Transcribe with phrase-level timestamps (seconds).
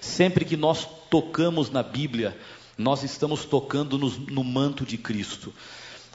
[0.00, 2.36] Sempre que nós tocamos na Bíblia,
[2.78, 5.52] nós estamos tocando no, no manto de Cristo.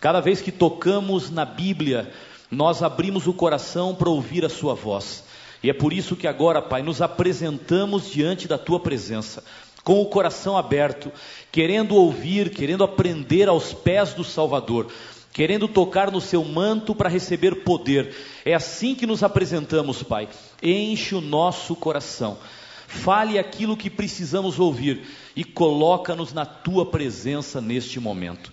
[0.01, 2.11] Cada vez que tocamos na Bíblia,
[2.49, 5.23] nós abrimos o coração para ouvir a Sua voz.
[5.61, 9.43] E é por isso que agora, Pai, nos apresentamos diante da Tua presença,
[9.83, 11.11] com o coração aberto,
[11.51, 14.87] querendo ouvir, querendo aprender aos pés do Salvador
[15.37, 18.11] querendo tocar no seu manto para receber poder.
[18.43, 20.27] É assim que nos apresentamos, Pai.
[20.63, 22.39] Enche o nosso coração.
[22.87, 28.51] Fale aquilo que precisamos ouvir e coloca-nos na tua presença neste momento.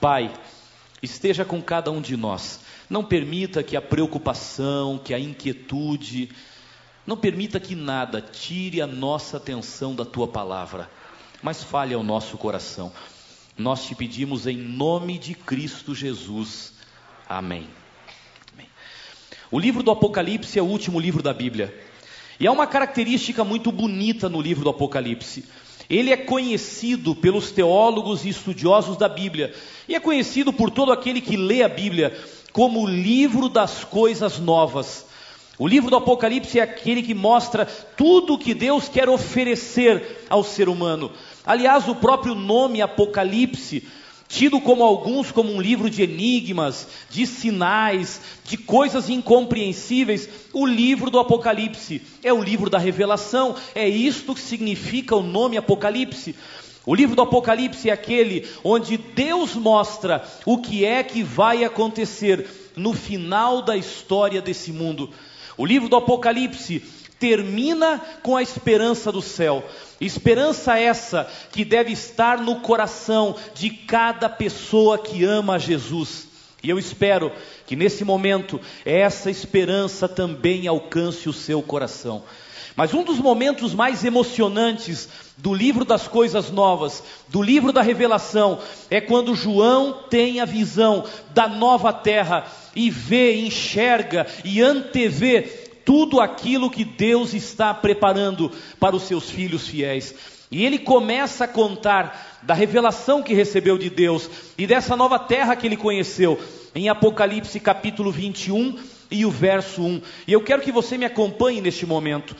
[0.00, 0.34] Pai,
[1.00, 2.58] esteja com cada um de nós.
[2.90, 6.30] Não permita que a preocupação, que a inquietude,
[7.06, 10.90] não permita que nada tire a nossa atenção da tua palavra,
[11.40, 12.92] mas fale ao nosso coração.
[13.58, 16.74] Nós te pedimos em nome de Cristo Jesus.
[17.26, 17.66] Amém.
[18.52, 18.66] Amém.
[19.50, 21.74] O livro do Apocalipse é o último livro da Bíblia.
[22.38, 25.42] E há uma característica muito bonita no livro do Apocalipse.
[25.88, 29.54] Ele é conhecido pelos teólogos e estudiosos da Bíblia,
[29.88, 32.14] e é conhecido por todo aquele que lê a Bíblia
[32.52, 35.06] como o livro das coisas novas.
[35.58, 40.44] O livro do Apocalipse é aquele que mostra tudo o que Deus quer oferecer ao
[40.44, 41.10] ser humano.
[41.46, 43.86] Aliás, o próprio nome Apocalipse,
[44.26, 51.08] tido como alguns como um livro de enigmas, de sinais, de coisas incompreensíveis, o livro
[51.08, 56.34] do Apocalipse é o livro da revelação, é isto que significa o nome Apocalipse.
[56.84, 62.44] O livro do Apocalipse é aquele onde Deus mostra o que é que vai acontecer
[62.74, 65.10] no final da história desse mundo.
[65.56, 66.82] O livro do Apocalipse
[67.18, 69.64] termina com a esperança do céu.
[70.00, 76.28] Esperança essa que deve estar no coração de cada pessoa que ama Jesus.
[76.62, 77.32] E eu espero
[77.66, 82.24] que nesse momento essa esperança também alcance o seu coração.
[82.74, 88.58] Mas um dos momentos mais emocionantes do livro das coisas novas, do livro da revelação,
[88.90, 96.20] é quando João tem a visão da nova terra e vê, enxerga e antevê tudo
[96.20, 100.12] aquilo que Deus está preparando para os seus filhos fiéis.
[100.50, 105.54] E ele começa a contar da revelação que recebeu de Deus e dessa nova terra
[105.54, 106.38] que ele conheceu,
[106.74, 108.76] em Apocalipse capítulo 21
[109.12, 110.02] e o verso 1.
[110.26, 112.34] E eu quero que você me acompanhe neste momento,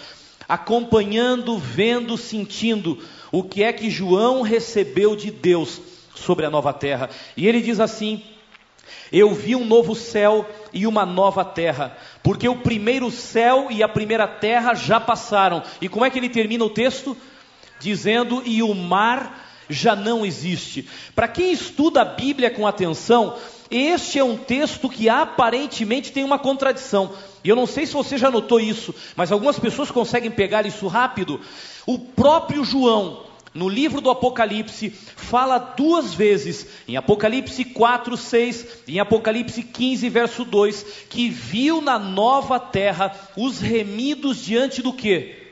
[0.48, 2.98] acompanhando, vendo, sentindo
[3.30, 5.80] o que é que João recebeu de Deus
[6.16, 7.10] sobre a nova terra.
[7.36, 8.24] E ele diz assim:
[9.12, 13.88] eu vi um novo céu e uma nova terra, porque o primeiro céu e a
[13.88, 15.62] primeira terra já passaram.
[15.80, 17.16] E como é que ele termina o texto?
[17.80, 20.88] Dizendo: E o mar já não existe.
[21.14, 23.36] Para quem estuda a Bíblia com atenção,
[23.70, 27.12] este é um texto que aparentemente tem uma contradição.
[27.42, 30.86] E eu não sei se você já notou isso, mas algumas pessoas conseguem pegar isso
[30.86, 31.40] rápido.
[31.86, 33.24] O próprio João,
[33.56, 40.08] no livro do Apocalipse, fala duas vezes, em Apocalipse 4, 6 e em Apocalipse 15,
[40.10, 45.46] verso 2, que viu na nova terra os remidos diante do que?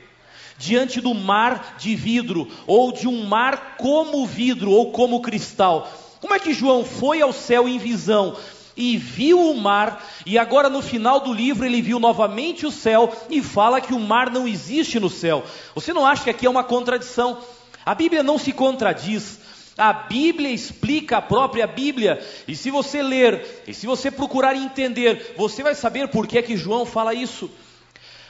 [0.55, 5.91] Diante do mar de vidro, ou de um mar como vidro, ou como cristal.
[6.21, 8.37] Como é que João foi ao céu em visão
[8.77, 13.11] e viu o mar, e agora no final do livro ele viu novamente o céu
[13.29, 15.43] e fala que o mar não existe no céu.
[15.73, 17.39] Você não acha que aqui é uma contradição?
[17.85, 19.39] A Bíblia não se contradiz.
[19.77, 25.33] A Bíblia explica a própria Bíblia, e se você ler, e se você procurar entender,
[25.37, 27.51] você vai saber por que é que João fala isso.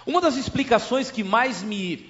[0.07, 2.10] Uma das explicações que mais me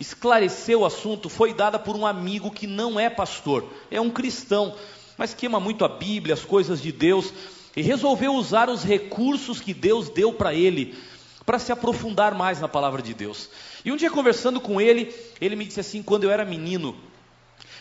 [0.00, 4.74] esclareceu o assunto foi dada por um amigo que não é pastor, é um cristão,
[5.18, 7.34] mas que ama muito a Bíblia, as coisas de Deus,
[7.76, 10.98] e resolveu usar os recursos que Deus deu para ele
[11.44, 13.50] para se aprofundar mais na palavra de Deus.
[13.84, 16.96] E um dia conversando com ele, ele me disse assim: quando eu era menino,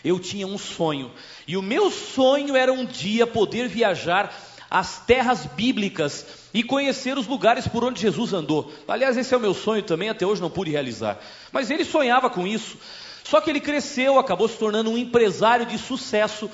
[0.04, 1.12] eu tinha um sonho,
[1.48, 4.34] e o meu sonho era um dia poder viajar
[4.70, 8.72] às terras bíblicas e conhecer os lugares por onde Jesus andou.
[8.88, 11.20] Aliás, esse é o meu sonho também, até hoje não pude realizar.
[11.52, 12.78] Mas ele sonhava com isso.
[13.24, 16.50] Só que ele cresceu, acabou se tornando um empresário de sucesso.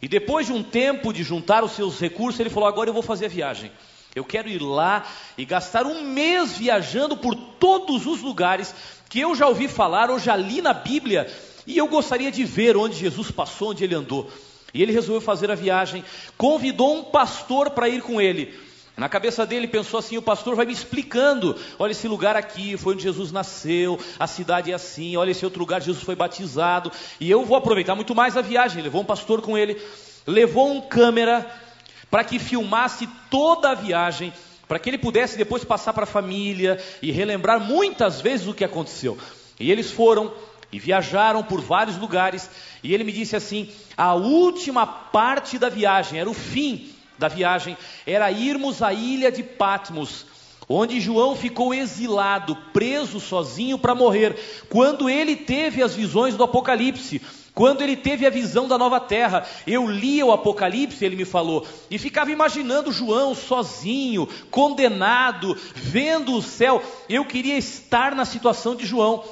[0.00, 3.02] E depois de um tempo de juntar os seus recursos, ele falou: Agora eu vou
[3.02, 3.70] fazer a viagem.
[4.18, 5.06] Eu quero ir lá
[5.36, 8.74] e gastar um mês viajando por todos os lugares
[9.08, 11.32] que eu já ouvi falar ou já li na Bíblia
[11.64, 14.28] e eu gostaria de ver onde Jesus passou, onde ele andou.
[14.74, 16.04] E ele resolveu fazer a viagem,
[16.36, 18.58] convidou um pastor para ir com ele.
[18.96, 21.54] Na cabeça dele pensou assim: o pastor vai me explicando.
[21.78, 25.60] Olha esse lugar aqui, foi onde Jesus nasceu, a cidade é assim, olha esse outro
[25.60, 26.90] lugar, Jesus foi batizado.
[27.20, 28.82] E eu vou aproveitar muito mais a viagem.
[28.82, 29.80] Levou um pastor com ele,
[30.26, 31.67] levou um câmera
[32.10, 34.32] para que filmasse toda a viagem,
[34.66, 38.64] para que ele pudesse depois passar para a família e relembrar muitas vezes o que
[38.64, 39.16] aconteceu.
[39.58, 40.32] E eles foram,
[40.70, 42.50] e viajaram por vários lugares,
[42.82, 47.76] e ele me disse assim: a última parte da viagem, era o fim da viagem,
[48.06, 50.26] era irmos à ilha de Patmos,
[50.68, 54.38] onde João ficou exilado, preso sozinho para morrer,
[54.68, 57.20] quando ele teve as visões do Apocalipse.
[57.58, 61.66] Quando ele teve a visão da nova terra, eu lia o Apocalipse, ele me falou,
[61.90, 66.80] e ficava imaginando João sozinho, condenado, vendo o céu.
[67.08, 69.24] Eu queria estar na situação de João.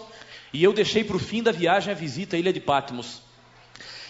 [0.53, 3.23] E eu deixei para o fim da viagem a visita à ilha de Patmos.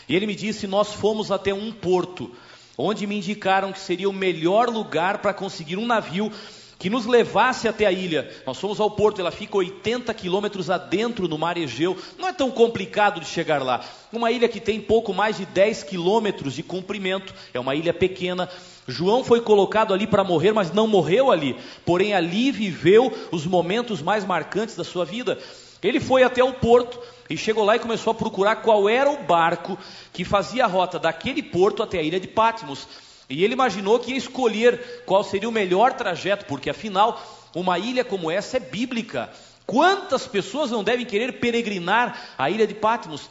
[0.09, 2.35] E ele me disse: Nós fomos até um porto,
[2.79, 6.33] onde me indicaram que seria o melhor lugar para conseguir um navio
[6.79, 8.31] que nos levasse até a ilha.
[8.47, 11.97] Nós fomos ao porto, ela fica 80 quilômetros adentro no mar Egeu.
[12.19, 13.85] Não é tão complicado de chegar lá.
[14.13, 18.49] Uma ilha que tem pouco mais de 10 quilômetros de comprimento, é uma ilha pequena.
[18.87, 21.57] João foi colocado ali para morrer, mas não morreu ali.
[21.85, 25.39] Porém, ali viveu os momentos mais marcantes da sua vida.
[25.83, 26.99] Ele foi até o porto
[27.29, 29.79] e chegou lá e começou a procurar qual era o barco
[30.13, 32.87] que fazia a rota daquele porto até a ilha de Patmos.
[33.29, 37.21] E ele imaginou que ia escolher qual seria o melhor trajeto, porque afinal,
[37.55, 39.31] uma ilha como essa é bíblica.
[39.67, 43.29] Quantas pessoas não devem querer peregrinar a ilha de Patmos?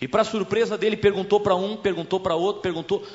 [0.00, 3.06] E para surpresa dele, perguntou para um, perguntou para outro, perguntou.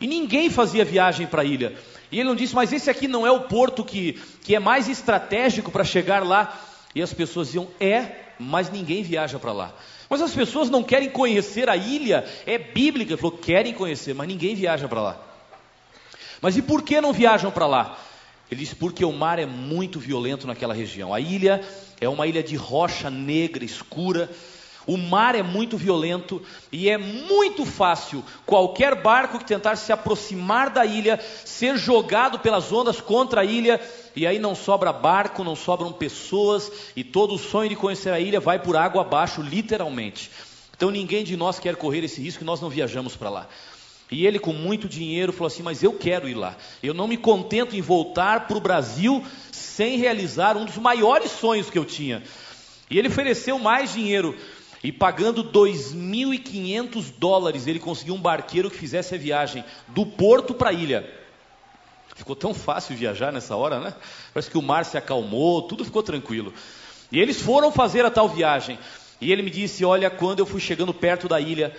[0.00, 1.76] E ninguém fazia viagem para a ilha.
[2.10, 4.88] E ele não disse, mas esse aqui não é o porto que, que é mais
[4.88, 6.60] estratégico para chegar lá.
[6.94, 9.74] E as pessoas diziam, é, mas ninguém viaja para lá.
[10.08, 14.28] Mas as pessoas não querem conhecer a ilha, é bíblica, ele falou, querem conhecer, mas
[14.28, 15.31] ninguém viaja para lá.
[16.42, 17.96] Mas e por que não viajam para lá?
[18.50, 21.14] Ele disse, porque o mar é muito violento naquela região.
[21.14, 21.64] A ilha
[22.00, 24.28] é uma ilha de rocha negra, escura,
[24.86, 30.70] o mar é muito violento e é muito fácil qualquer barco que tentar se aproximar
[30.70, 33.80] da ilha ser jogado pelas ondas contra a ilha
[34.14, 38.18] e aí não sobra barco, não sobram pessoas e todo o sonho de conhecer a
[38.18, 40.30] ilha vai por água abaixo, literalmente.
[40.76, 43.48] Então ninguém de nós quer correr esse risco e nós não viajamos para lá.
[44.12, 46.54] E ele, com muito dinheiro, falou assim: Mas eu quero ir lá.
[46.82, 51.70] Eu não me contento em voltar para o Brasil sem realizar um dos maiores sonhos
[51.70, 52.22] que eu tinha.
[52.90, 54.36] E ele ofereceu mais dinheiro
[54.84, 60.68] e pagando 2.500 dólares, ele conseguiu um barqueiro que fizesse a viagem do porto para
[60.68, 61.08] a ilha.
[62.14, 63.94] Ficou tão fácil viajar nessa hora, né?
[64.34, 66.52] Parece que o mar se acalmou, tudo ficou tranquilo.
[67.10, 68.78] E eles foram fazer a tal viagem.
[69.22, 71.74] E ele me disse: Olha, quando eu fui chegando perto da ilha,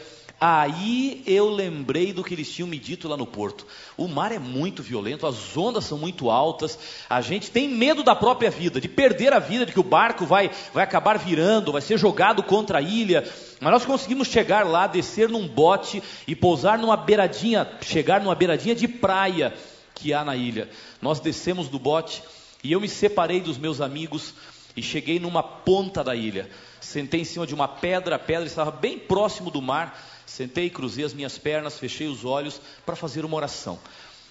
[0.46, 3.66] Aí eu lembrei do que eles tinham me dito lá no porto.
[3.96, 6.78] O mar é muito violento, as ondas são muito altas,
[7.10, 10.26] a gente tem medo da própria vida, de perder a vida, de que o barco
[10.26, 13.26] vai, vai acabar virando, vai ser jogado contra a ilha.
[13.62, 18.76] Mas nós conseguimos chegar lá, descer num bote e pousar numa beiradinha, chegar numa beiradinha
[18.76, 19.54] de praia
[19.96, 20.70] que há na ilha.
[21.02, 22.22] Nós descemos do bote
[22.62, 24.34] e eu me separei dos meus amigos
[24.76, 26.50] e cheguei numa ponta da ilha.
[26.82, 29.98] Sentei em cima de uma pedra, a pedra estava bem próximo do mar
[30.34, 33.78] Sentei, cruzei as minhas pernas, fechei os olhos para fazer uma oração.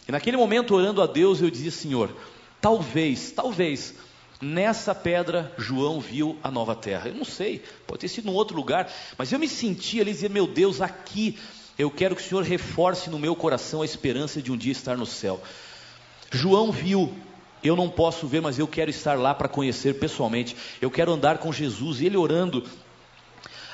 [0.09, 2.13] E naquele momento, orando a Deus, eu dizia: Senhor,
[2.61, 3.95] talvez, talvez,
[4.41, 7.09] nessa pedra João viu a nova terra.
[7.09, 10.15] Eu não sei, pode ter sido em outro lugar, mas eu me senti ali e
[10.15, 11.39] dizia: Meu Deus, aqui
[11.79, 14.97] eu quero que o Senhor reforce no meu coração a esperança de um dia estar
[14.97, 15.41] no céu.
[16.33, 17.15] João viu,
[17.63, 20.57] eu não posso ver, mas eu quero estar lá para conhecer pessoalmente.
[20.81, 22.01] Eu quero andar com Jesus.
[22.01, 22.65] Ele orando,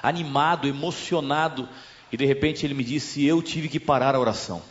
[0.03, 1.67] animado, emocionado,
[2.13, 4.63] e de repente ele me disse: Eu tive que parar a oração.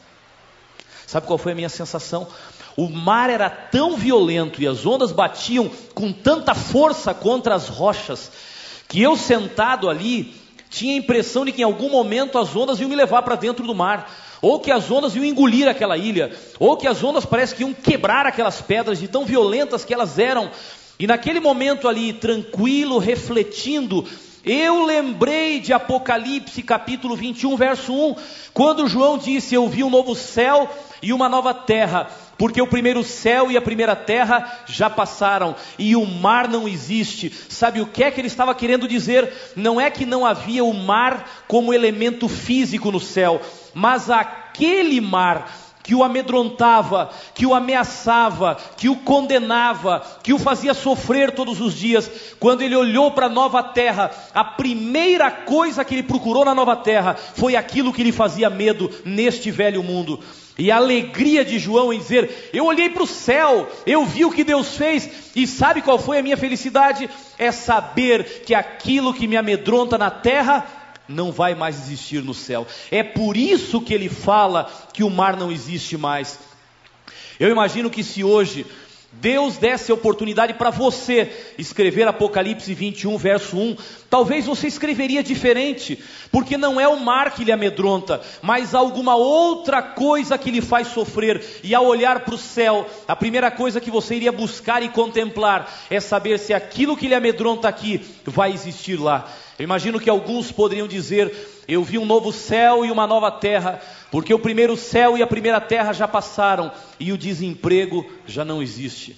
[1.05, 2.27] Sabe qual foi a minha sensação?
[2.75, 8.31] O mar era tão violento e as ondas batiam com tanta força contra as rochas,
[8.87, 10.35] que eu sentado ali
[10.69, 13.65] tinha a impressão de que em algum momento as ondas iam me levar para dentro
[13.65, 17.55] do mar, ou que as ondas iam engolir aquela ilha, ou que as ondas parece
[17.55, 20.51] que iam quebrar aquelas pedras de tão violentas que elas eram.
[20.99, 24.05] E naquele momento ali, tranquilo, refletindo,
[24.47, 28.15] eu lembrei de Apocalipse capítulo 21, verso 1,
[28.53, 30.69] quando João disse: Eu vi um novo céu
[31.01, 35.95] e uma nova terra, porque o primeiro céu e a primeira terra já passaram e
[35.95, 37.29] o mar não existe.
[37.49, 39.31] Sabe o que é que ele estava querendo dizer?
[39.55, 43.41] Não é que não havia o mar como elemento físico no céu,
[43.73, 50.73] mas aquele mar que o amedrontava, que o ameaçava, que o condenava, que o fazia
[50.73, 52.11] sofrer todos os dias.
[52.41, 56.75] Quando ele olhou para a nova terra, a primeira coisa que ele procurou na nova
[56.75, 60.19] terra foi aquilo que lhe fazia medo neste velho mundo.
[60.57, 64.31] E a alegria de João em dizer: Eu olhei para o céu, eu vi o
[64.31, 67.09] que Deus fez, e sabe qual foi a minha felicidade?
[67.37, 70.65] É saber que aquilo que me amedronta na terra
[71.07, 72.67] não vai mais existir no céu.
[72.91, 76.39] É por isso que ele fala que o mar não existe mais.
[77.39, 78.65] Eu imagino que se hoje
[79.19, 83.75] Deus desse oportunidade para você escrever Apocalipse 21, verso 1,
[84.09, 85.97] talvez você escreveria diferente,
[86.31, 90.89] porque não é o mar que lhe amedronta, mas alguma outra coisa que lhe faz
[90.89, 91.43] sofrer.
[91.63, 95.67] E ao olhar para o céu, a primeira coisa que você iria buscar e contemplar
[95.89, 99.27] é saber se aquilo que lhe amedronta aqui vai existir lá.
[99.57, 101.33] Eu imagino que alguns poderiam dizer:
[101.67, 105.27] Eu vi um novo céu e uma nova terra, porque o primeiro céu e a
[105.27, 109.17] primeira terra já passaram e o desemprego já não existe.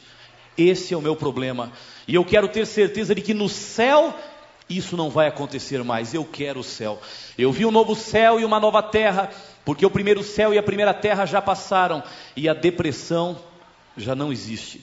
[0.58, 1.72] Esse é o meu problema.
[2.08, 4.14] E eu quero ter certeza de que no céu
[4.70, 6.14] isso não vai acontecer mais.
[6.14, 7.00] Eu quero o céu.
[7.38, 9.30] Eu vi um novo céu e uma nova terra,
[9.66, 12.04] porque o primeiro céu e a primeira terra já passaram
[12.36, 13.38] e a depressão
[13.98, 14.82] já não existe.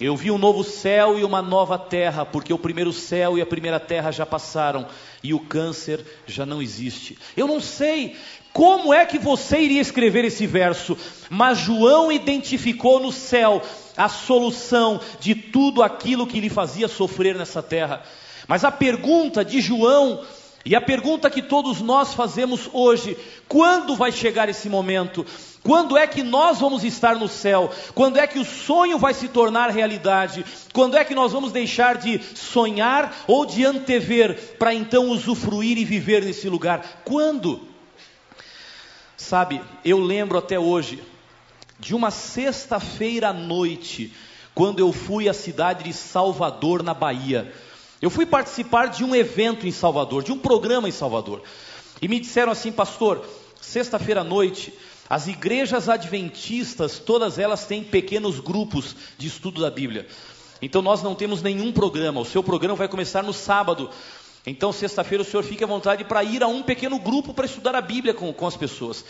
[0.00, 3.46] Eu vi um novo céu e uma nova terra, porque o primeiro céu e a
[3.46, 4.86] primeira terra já passaram
[5.22, 7.16] e o câncer já não existe.
[7.36, 8.16] Eu não sei
[8.52, 10.96] como é que você iria escrever esse verso,
[11.30, 13.62] mas João identificou no céu
[13.96, 18.02] a solução de tudo aquilo que lhe fazia sofrer nessa terra.
[18.46, 20.22] Mas a pergunta de João
[20.64, 23.16] e a pergunta que todos nós fazemos hoje:
[23.48, 25.24] quando vai chegar esse momento?
[25.62, 27.70] Quando é que nós vamos estar no céu?
[27.94, 30.44] Quando é que o sonho vai se tornar realidade?
[30.72, 35.84] Quando é que nós vamos deixar de sonhar ou de antever para então usufruir e
[35.84, 37.02] viver nesse lugar?
[37.04, 37.71] Quando?
[39.32, 41.02] Sabe, eu lembro até hoje
[41.80, 44.12] de uma sexta-feira à noite,
[44.54, 47.50] quando eu fui à cidade de Salvador, na Bahia.
[48.02, 51.40] Eu fui participar de um evento em Salvador, de um programa em Salvador.
[52.02, 53.26] E me disseram assim, pastor,
[53.58, 54.70] sexta-feira à noite,
[55.08, 60.06] as igrejas adventistas, todas elas têm pequenos grupos de estudo da Bíblia.
[60.60, 62.20] Então nós não temos nenhum programa.
[62.20, 63.88] O seu programa vai começar no sábado.
[64.46, 67.74] Então, sexta-feira, o senhor fique à vontade para ir a um pequeno grupo para estudar
[67.74, 69.04] a Bíblia com, com as pessoas.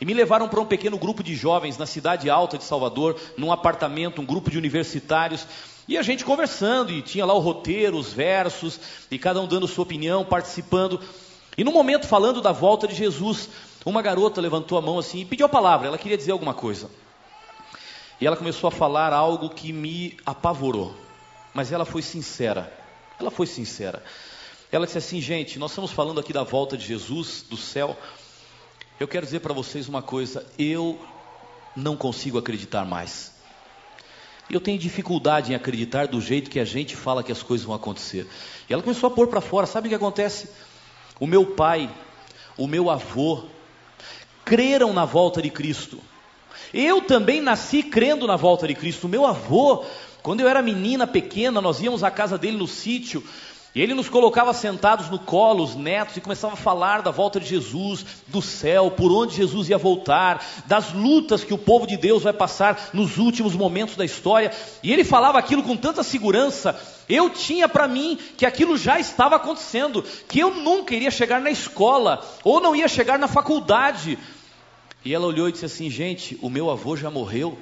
[0.00, 3.50] E me levaram para um pequeno grupo de jovens na cidade alta de Salvador, num
[3.50, 5.46] apartamento, um grupo de universitários.
[5.88, 8.78] E a gente conversando, e tinha lá o roteiro, os versos,
[9.10, 11.00] e cada um dando sua opinião, participando.
[11.56, 13.48] E no momento falando da volta de Jesus,
[13.86, 16.90] uma garota levantou a mão assim e pediu a palavra, ela queria dizer alguma coisa.
[18.20, 20.94] E ela começou a falar algo que me apavorou,
[21.52, 22.72] mas ela foi sincera.
[23.18, 24.02] Ela foi sincera.
[24.74, 27.96] Ela disse assim: gente, nós estamos falando aqui da volta de Jesus, do céu.
[28.98, 30.98] Eu quero dizer para vocês uma coisa: eu
[31.76, 33.32] não consigo acreditar mais.
[34.50, 37.76] Eu tenho dificuldade em acreditar do jeito que a gente fala que as coisas vão
[37.76, 38.26] acontecer.
[38.68, 39.64] E ela começou a pôr para fora.
[39.64, 40.48] Sabe o que acontece?
[41.20, 41.88] O meu pai,
[42.58, 43.44] o meu avô,
[44.44, 46.00] creram na volta de Cristo.
[46.72, 49.04] Eu também nasci crendo na volta de Cristo.
[49.04, 49.84] O meu avô,
[50.20, 53.22] quando eu era menina pequena, nós íamos à casa dele no sítio.
[53.74, 57.40] E ele nos colocava sentados no colo, os netos, e começava a falar da volta
[57.40, 61.96] de Jesus, do céu, por onde Jesus ia voltar, das lutas que o povo de
[61.96, 64.52] Deus vai passar nos últimos momentos da história.
[64.80, 66.80] E ele falava aquilo com tanta segurança.
[67.08, 71.50] Eu tinha para mim que aquilo já estava acontecendo, que eu nunca iria chegar na
[71.50, 74.16] escola, ou não ia chegar na faculdade.
[75.04, 77.58] E ela olhou e disse assim: Gente, o meu avô já morreu,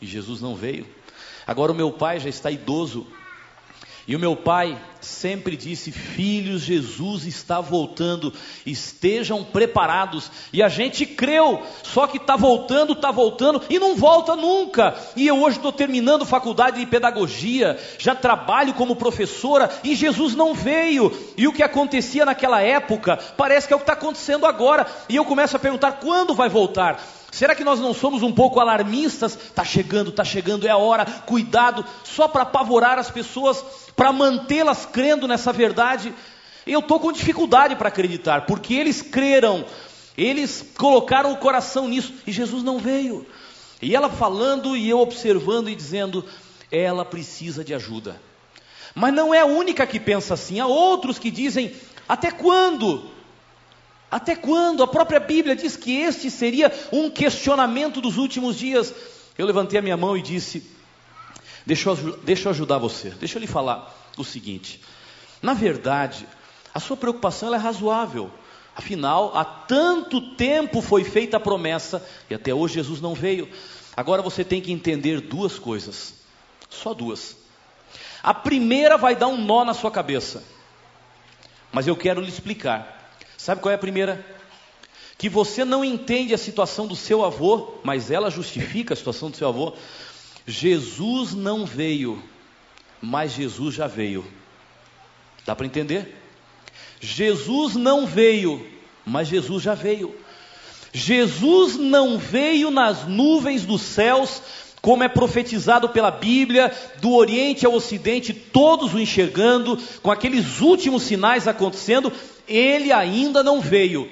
[0.00, 0.86] e Jesus não veio.
[1.46, 3.06] Agora o meu pai já está idoso,
[4.08, 8.32] E o meu pai sempre disse: Filhos, Jesus está voltando,
[8.64, 10.30] estejam preparados.
[10.52, 14.94] E a gente creu, só que está voltando, está voltando e não volta nunca.
[15.16, 20.54] E eu hoje estou terminando faculdade de pedagogia, já trabalho como professora e Jesus não
[20.54, 21.12] veio.
[21.36, 24.86] E o que acontecia naquela época parece que é o que está acontecendo agora.
[25.08, 27.02] E eu começo a perguntar: quando vai voltar?
[27.36, 29.34] Será que nós não somos um pouco alarmistas?
[29.36, 33.62] Está chegando, está chegando, é a hora, cuidado, só para apavorar as pessoas,
[33.94, 36.14] para mantê-las crendo nessa verdade.
[36.66, 39.66] Eu estou com dificuldade para acreditar, porque eles creram,
[40.16, 43.26] eles colocaram o coração nisso e Jesus não veio.
[43.82, 46.24] E ela falando e eu observando e dizendo:
[46.72, 48.18] ela precisa de ajuda.
[48.94, 51.74] Mas não é a única que pensa assim, há outros que dizem:
[52.08, 53.14] até quando?
[54.10, 54.82] Até quando?
[54.82, 58.94] A própria Bíblia diz que este seria um questionamento dos últimos dias.
[59.36, 60.62] Eu levantei a minha mão e disse:
[61.64, 64.80] Deixa eu, deixa eu ajudar você, deixa eu lhe falar o seguinte.
[65.42, 66.26] Na verdade,
[66.72, 68.30] a sua preocupação é razoável.
[68.74, 73.48] Afinal, há tanto tempo foi feita a promessa e até hoje Jesus não veio.
[73.96, 76.14] Agora você tem que entender duas coisas,
[76.68, 77.36] só duas.
[78.22, 80.44] A primeira vai dar um nó na sua cabeça,
[81.72, 82.95] mas eu quero lhe explicar.
[83.46, 84.26] Sabe qual é a primeira?
[85.16, 89.36] Que você não entende a situação do seu avô, mas ela justifica a situação do
[89.36, 89.72] seu avô.
[90.44, 92.20] Jesus não veio,
[93.00, 94.26] mas Jesus já veio.
[95.46, 96.20] Dá para entender?
[96.98, 98.66] Jesus não veio,
[99.04, 100.12] mas Jesus já veio.
[100.92, 104.42] Jesus não veio nas nuvens dos céus,
[104.82, 111.04] como é profetizado pela Bíblia, do Oriente ao Ocidente, todos o enxergando, com aqueles últimos
[111.04, 112.12] sinais acontecendo,
[112.48, 114.08] ele ainda não veio.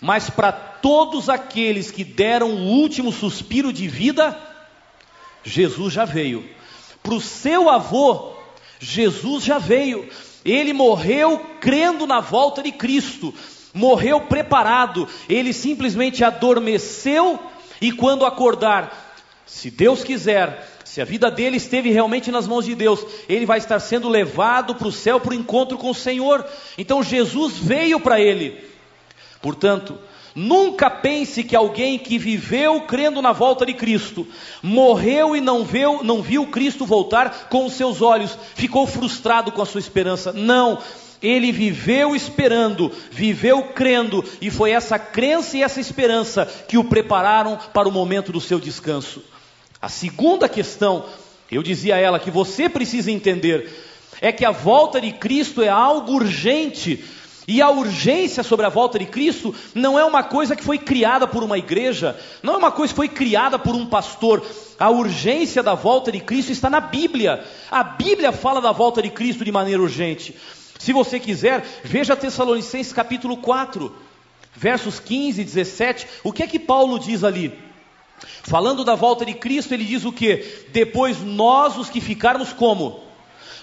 [0.00, 4.38] Mas para todos aqueles que deram o último suspiro de vida,
[5.42, 6.48] Jesus já veio.
[7.02, 8.32] Para o seu avô,
[8.78, 10.08] Jesus já veio.
[10.44, 13.32] Ele morreu crendo na volta de Cristo,
[13.72, 15.08] morreu preparado.
[15.28, 17.40] Ele simplesmente adormeceu
[17.80, 19.14] e quando acordar,
[19.46, 23.58] se Deus quiser, se a vida dele esteve realmente nas mãos de Deus, ele vai
[23.58, 26.46] estar sendo levado para o céu para o encontro com o Senhor.
[26.78, 28.62] Então Jesus veio para ele.
[29.42, 29.98] Portanto,
[30.36, 34.24] nunca pense que alguém que viveu crendo na volta de Cristo,
[34.62, 39.62] morreu e não viu, não viu Cristo voltar com os seus olhos, ficou frustrado com
[39.62, 40.32] a sua esperança.
[40.32, 40.78] Não,
[41.20, 47.58] ele viveu esperando, viveu crendo, e foi essa crença e essa esperança que o prepararam
[47.72, 49.33] para o momento do seu descanso.
[49.84, 51.04] A segunda questão,
[51.52, 53.70] eu dizia a ela que você precisa entender,
[54.18, 57.04] é que a volta de Cristo é algo urgente.
[57.46, 61.26] E a urgência sobre a volta de Cristo não é uma coisa que foi criada
[61.26, 64.42] por uma igreja, não é uma coisa que foi criada por um pastor.
[64.78, 67.44] A urgência da volta de Cristo está na Bíblia.
[67.70, 70.34] A Bíblia fala da volta de Cristo de maneira urgente.
[70.78, 73.94] Se você quiser, veja Tessalonicenses capítulo 4,
[74.56, 76.06] versos 15 e 17.
[76.24, 77.52] O que é que Paulo diz ali?
[78.42, 80.66] Falando da volta de Cristo, ele diz o que?
[80.72, 83.00] Depois nós, os que ficarmos como?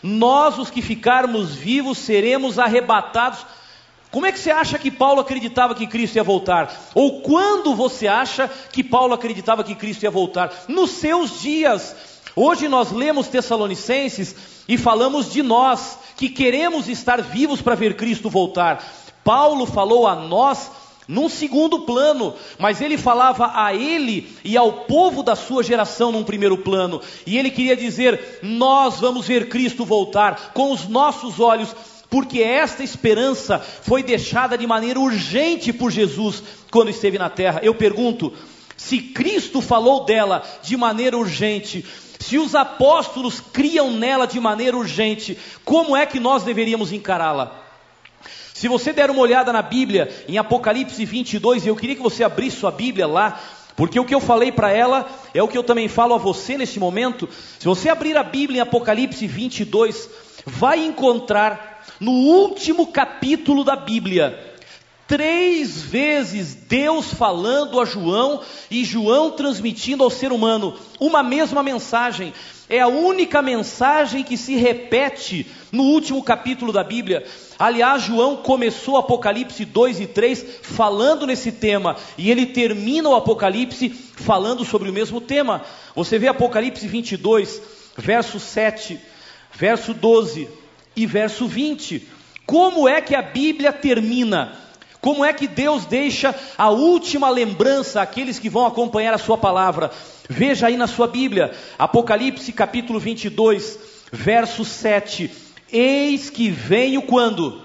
[0.02, 3.45] Nós, os que ficarmos vivos, seremos arrebatados.
[4.10, 6.74] Como é que você acha que Paulo acreditava que Cristo ia voltar?
[6.93, 10.52] Ou quando você acha que Paulo acreditava que Cristo ia voltar?
[10.67, 11.95] Nos seus dias.
[12.36, 14.36] Hoje nós lemos Tessalonicenses
[14.67, 18.84] e falamos de nós, que queremos estar vivos para ver Cristo voltar.
[19.24, 20.71] Paulo falou a nós
[21.12, 26.24] num segundo plano, mas ele falava a ele e ao povo da sua geração num
[26.24, 31.76] primeiro plano, e ele queria dizer: Nós vamos ver Cristo voltar com os nossos olhos,
[32.10, 37.60] porque esta esperança foi deixada de maneira urgente por Jesus quando esteve na terra.
[37.62, 38.32] Eu pergunto:
[38.78, 41.86] se Cristo falou dela de maneira urgente,
[42.19, 47.61] se os apóstolos criam nela de maneira urgente, como é que nós deveríamos encará-la?
[48.62, 52.58] Se você der uma olhada na Bíblia, em Apocalipse 22, eu queria que você abrisse
[52.58, 53.41] sua Bíblia lá,
[53.76, 56.60] porque o que eu falei para ela é o que eu também falo a você
[56.60, 57.28] nesse momento.
[57.58, 60.08] Se você abrir a Bíblia em Apocalipse 22,
[60.45, 64.56] vai encontrar no último capítulo da Bíblia,
[65.08, 72.32] três vezes Deus falando a João e João transmitindo ao ser humano uma mesma mensagem.
[72.69, 77.26] É a única mensagem que se repete no último capítulo da Bíblia.
[77.62, 83.88] Aliás, João começou Apocalipse 2 e 3 falando nesse tema, e ele termina o Apocalipse
[83.88, 85.62] falando sobre o mesmo tema.
[85.95, 87.62] Você vê Apocalipse 22,
[87.95, 89.00] verso 7,
[89.54, 90.50] verso 12
[90.95, 92.08] e verso 20.
[92.47, 94.58] Como é que a Bíblia termina?
[95.00, 99.91] Como é que Deus deixa a última lembrança àqueles que vão acompanhar a sua palavra?
[100.28, 103.78] Veja aí na sua Bíblia, Apocalipse capítulo 22,
[104.12, 105.50] verso 7.
[105.71, 107.62] Eis que venho quando?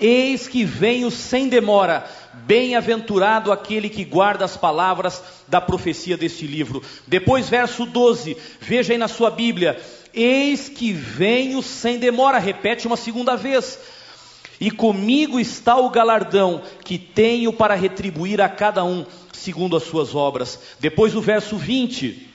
[0.00, 2.08] Eis que venho sem demora.
[2.46, 6.82] Bem-aventurado aquele que guarda as palavras da profecia deste livro.
[7.06, 9.80] Depois, verso 12, veja aí na sua Bíblia:
[10.14, 13.78] Eis que venho sem demora, repete uma segunda vez.
[14.60, 20.14] E comigo está o galardão que tenho para retribuir a cada um segundo as suas
[20.14, 20.58] obras.
[20.80, 22.27] Depois o verso 20.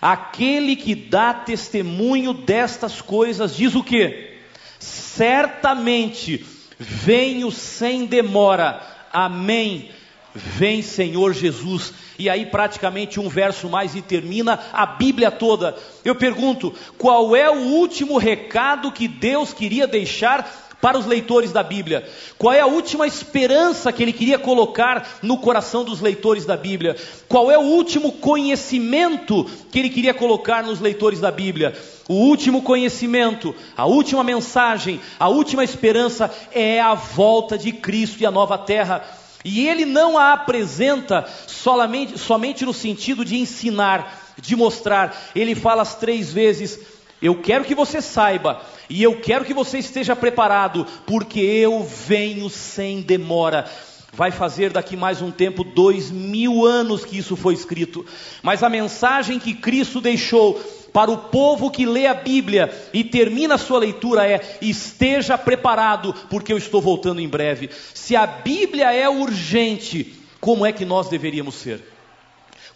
[0.00, 4.30] Aquele que dá testemunho destas coisas diz o que?
[4.78, 6.44] Certamente
[6.78, 8.80] venho sem demora.
[9.12, 9.90] Amém.
[10.34, 11.92] Vem Senhor Jesus.
[12.18, 15.76] E aí, praticamente um verso mais e termina a Bíblia toda.
[16.04, 21.62] Eu pergunto: qual é o último recado que Deus queria deixar para os leitores da
[21.62, 22.08] Bíblia?
[22.38, 26.96] Qual é a última esperança que ele queria colocar no coração dos leitores da Bíblia?
[27.28, 31.74] Qual é o último conhecimento que ele queria colocar nos leitores da Bíblia?
[32.08, 38.26] O último conhecimento, a última mensagem, a última esperança é a volta de Cristo e
[38.26, 39.04] a nova terra.
[39.44, 45.16] E ele não a apresenta somente, no sentido de ensinar, de mostrar.
[45.34, 46.78] Ele fala as três vezes:
[47.22, 52.48] Eu quero que você saiba e eu quero que você esteja preparado, porque eu venho
[52.48, 53.70] sem demora.
[54.12, 58.04] Vai fazer daqui mais um tempo, dois mil anos que isso foi escrito.
[58.42, 60.54] Mas a mensagem que Cristo deixou
[60.92, 66.12] para o povo que lê a Bíblia e termina a sua leitura é: esteja preparado,
[66.28, 67.70] porque eu estou voltando em breve.
[67.94, 71.80] Se a Bíblia é urgente, como é que nós deveríamos ser?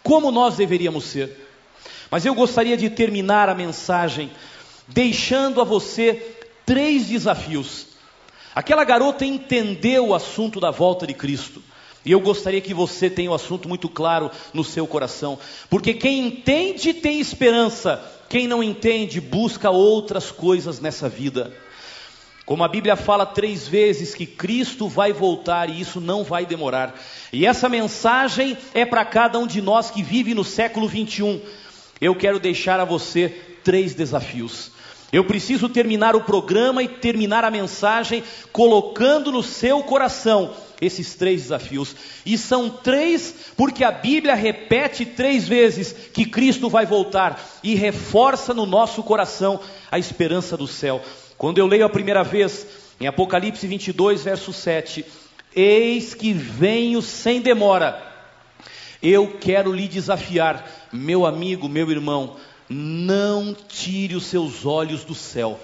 [0.01, 1.44] Como nós deveríamos ser?
[2.09, 4.31] Mas eu gostaria de terminar a mensagem
[4.87, 7.87] deixando a você três desafios.
[8.53, 11.61] Aquela garota entendeu o assunto da volta de Cristo.
[12.05, 15.39] E eu gostaria que você tenha o assunto muito claro no seu coração.
[15.69, 21.51] Porque quem entende tem esperança, quem não entende busca outras coisas nessa vida.
[22.45, 26.93] Como a Bíblia fala três vezes que Cristo vai voltar e isso não vai demorar.
[27.33, 31.41] E essa mensagem é para cada um de nós que vive no século 21.
[31.99, 33.29] Eu quero deixar a você
[33.63, 34.71] três desafios.
[35.11, 41.43] Eu preciso terminar o programa e terminar a mensagem colocando no seu coração esses três
[41.43, 41.95] desafios.
[42.25, 48.53] E são três, porque a Bíblia repete três vezes que Cristo vai voltar e reforça
[48.53, 49.59] no nosso coração
[49.91, 51.01] a esperança do céu.
[51.37, 52.67] Quando eu leio a primeira vez,
[52.99, 55.05] em Apocalipse 22, verso 7,
[55.55, 58.04] Eis que venho sem demora.
[59.01, 62.35] Eu quero lhe desafiar, meu amigo, meu irmão,
[62.69, 65.59] não tire os seus olhos do céu.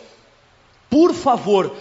[0.89, 1.73] Por favor,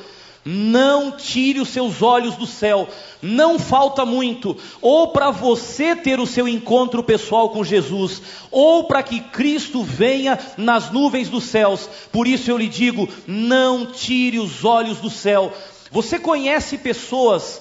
[0.44, 2.88] não tire os seus olhos do céu,
[3.20, 9.02] não falta muito, ou para você ter o seu encontro pessoal com Jesus, ou para
[9.02, 11.88] que Cristo venha nas nuvens dos céus.
[12.10, 15.52] Por isso eu lhe digo: não tire os olhos do céu.
[15.90, 17.60] Você conhece pessoas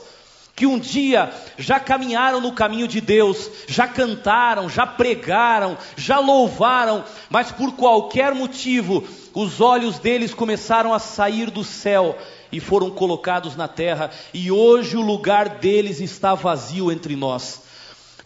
[0.59, 7.05] que um dia já caminharam no caminho de Deus, já cantaram, já pregaram, já louvaram,
[7.29, 12.17] mas por qualquer motivo os olhos deles começaram a sair do céu
[12.51, 17.68] e foram colocados na terra, e hoje o lugar deles está vazio entre nós.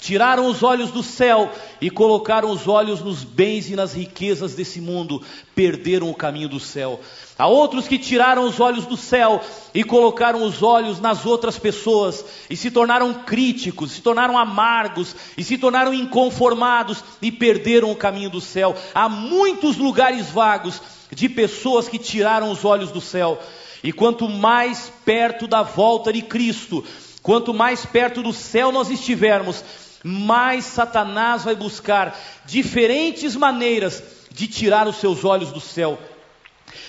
[0.03, 4.81] Tiraram os olhos do céu e colocaram os olhos nos bens e nas riquezas desse
[4.81, 5.21] mundo,
[5.55, 6.99] perderam o caminho do céu.
[7.39, 9.39] Há outros que tiraram os olhos do céu
[9.73, 15.43] e colocaram os olhos nas outras pessoas e se tornaram críticos, se tornaram amargos e
[15.43, 18.75] se tornaram inconformados e perderam o caminho do céu.
[18.93, 20.81] Há muitos lugares vagos
[21.13, 23.39] de pessoas que tiraram os olhos do céu.
[23.81, 26.83] E quanto mais perto da volta de Cristo,
[27.21, 29.63] quanto mais perto do céu nós estivermos,
[30.03, 35.97] mais Satanás vai buscar diferentes maneiras de tirar os seus olhos do céu.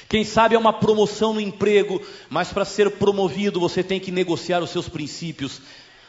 [0.08, 4.62] Quem sabe é uma promoção no emprego, mas para ser promovido você tem que negociar
[4.62, 5.60] os seus princípios.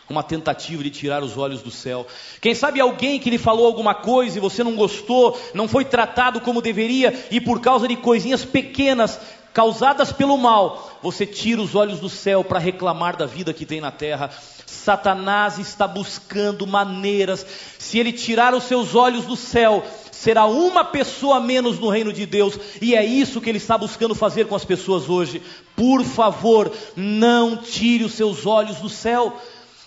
[0.08, 2.06] Uma tentativa de tirar os olhos do céu.
[2.40, 6.40] Quem sabe alguém que lhe falou alguma coisa e você não gostou, não foi tratado
[6.40, 9.20] como deveria, e por causa de coisinhas pequenas
[9.52, 13.82] causadas pelo mal, você tira os olhos do céu para reclamar da vida que tem
[13.82, 14.30] na terra.
[14.76, 17.46] Satanás está buscando maneiras,
[17.80, 22.26] se ele tirar os seus olhos do céu, será uma pessoa menos no reino de
[22.26, 25.42] Deus, e é isso que ele está buscando fazer com as pessoas hoje.
[25.76, 29.40] Por favor, não tire os seus olhos do céu.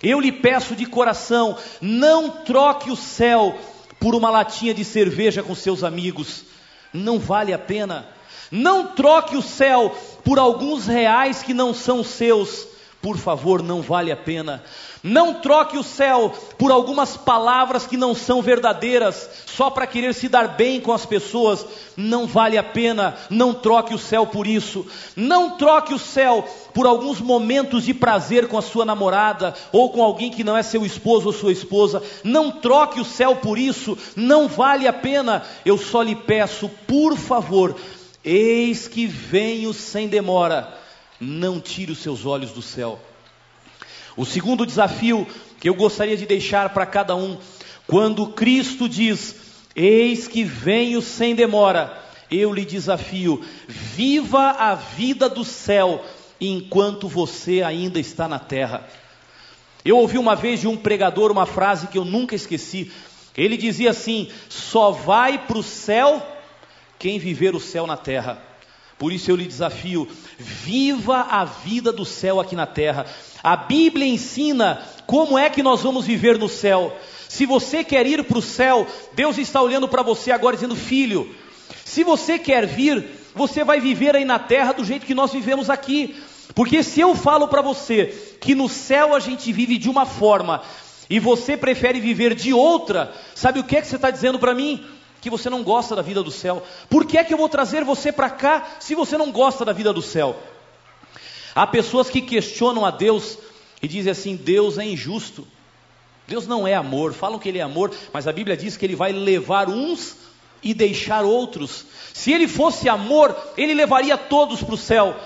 [0.03, 3.57] Eu lhe peço de coração, não troque o céu
[3.99, 6.45] por uma latinha de cerveja com seus amigos.
[6.93, 8.07] Não vale a pena.
[8.51, 12.67] Não troque o céu por alguns reais que não são seus,
[13.01, 14.63] por favor, não vale a pena.
[15.05, 20.29] Não troque o céu por algumas palavras que não são verdadeiras, só para querer se
[20.29, 21.65] dar bem com as pessoas.
[21.97, 23.17] Não vale a pena.
[23.31, 24.85] Não troque o céu por isso.
[25.15, 30.03] Não troque o céu por alguns momentos de prazer com a sua namorada ou com
[30.03, 32.03] alguém que não é seu esposo ou sua esposa.
[32.25, 33.97] Não troque o céu por isso.
[34.17, 35.45] Não vale a pena.
[35.65, 37.77] Eu só lhe peço, por favor,
[38.25, 40.78] eis que venho sem demora
[41.21, 43.01] não tire os seus olhos do céu.
[44.17, 45.27] O segundo desafio
[45.61, 47.39] que eu gostaria de deixar para cada um,
[47.87, 49.37] quando Cristo diz:
[49.75, 56.05] Eis que venho sem demora, eu lhe desafio, viva a vida do céu
[56.41, 58.87] enquanto você ainda está na terra.
[59.85, 62.91] Eu ouvi uma vez de um pregador uma frase que eu nunca esqueci.
[63.37, 66.21] Ele dizia assim: só vai para o céu
[66.99, 68.48] quem viver o céu na terra.
[68.99, 70.09] Por isso eu lhe desafio:
[70.39, 73.07] viva a vida do céu aqui na terra.
[73.43, 76.95] A Bíblia ensina como é que nós vamos viver no céu.
[77.29, 81.35] Se você quer ir para o céu, Deus está olhando para você agora dizendo: Filho,
[81.85, 85.71] se você quer vir, você vai viver aí na terra do jeito que nós vivemos
[85.71, 86.17] aqui.
[86.55, 90.63] Porque se eu falo para você que no céu a gente vive de uma forma
[91.09, 94.55] e você prefere viver de outra, sabe o que, é que você está dizendo para
[94.55, 94.85] mim?
[95.21, 96.63] Que você não gosta da vida do céu.
[96.89, 99.73] Por que é que eu vou trazer você para cá se você não gosta da
[99.73, 100.37] vida do céu?
[101.55, 103.39] Há pessoas que questionam a Deus
[103.83, 105.47] e dizem assim: Deus é injusto.
[106.27, 107.13] Deus não é amor.
[107.15, 110.17] Falam que Ele é amor, mas a Bíblia diz que Ele vai levar uns
[110.63, 111.87] e deixar outros.
[112.13, 115.17] Se Ele fosse amor, Ele levaria todos para o céu.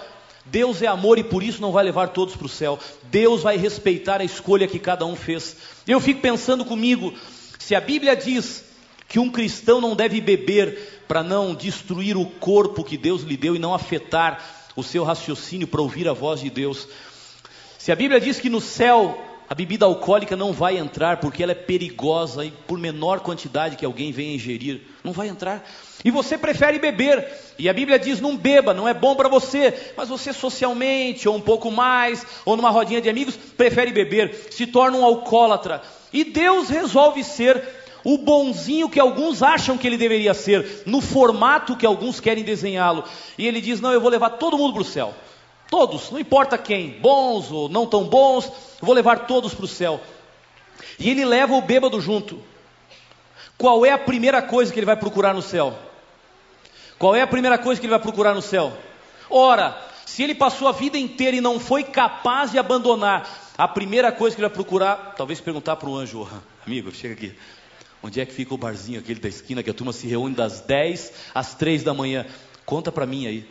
[0.45, 2.79] Deus é amor e por isso não vai levar todos para o céu.
[3.05, 5.57] Deus vai respeitar a escolha que cada um fez.
[5.87, 7.13] Eu fico pensando comigo:
[7.59, 8.65] se a Bíblia diz
[9.13, 13.55] que um cristão não deve beber para não destruir o corpo que Deus lhe deu
[13.55, 14.43] e não afetar
[14.75, 16.89] o seu raciocínio para ouvir a voz de Deus.
[17.77, 21.53] Se a Bíblia diz que no céu a bebida alcoólica não vai entrar porque ela
[21.53, 25.63] é perigosa e por menor quantidade que alguém venha ingerir, não vai entrar.
[26.03, 29.93] E você prefere beber, e a Bíblia diz: não beba, não é bom para você,
[29.95, 34.67] mas você socialmente, ou um pouco mais, ou numa rodinha de amigos, prefere beber, se
[34.67, 35.83] torna um alcoólatra.
[36.15, 41.77] E Deus resolve ser o bonzinho que alguns acham que ele deveria ser, no formato
[41.77, 43.05] que alguns querem desenhá-lo.
[43.39, 45.15] E ele diz: Não, eu vou levar todo mundo para o céu.
[45.71, 50.01] Todos, não importa quem, bons ou não tão bons, vou levar todos para o céu.
[50.99, 52.39] E ele leva o bêbado junto.
[53.57, 55.73] Qual é a primeira coisa que ele vai procurar no céu?
[56.99, 58.73] Qual é a primeira coisa que ele vai procurar no céu?
[59.31, 64.13] Ora, se ele passou a vida inteira e não foi capaz de abandonar, a primeira
[64.13, 66.29] coisa que ele vai procurar, talvez perguntar para o anjo,
[66.67, 67.35] amigo, chega aqui.
[68.03, 70.61] Onde é que fica o barzinho aquele da esquina que a turma se reúne das
[70.61, 72.27] 10 às 3 da manhã?
[72.67, 73.49] Conta para mim aí.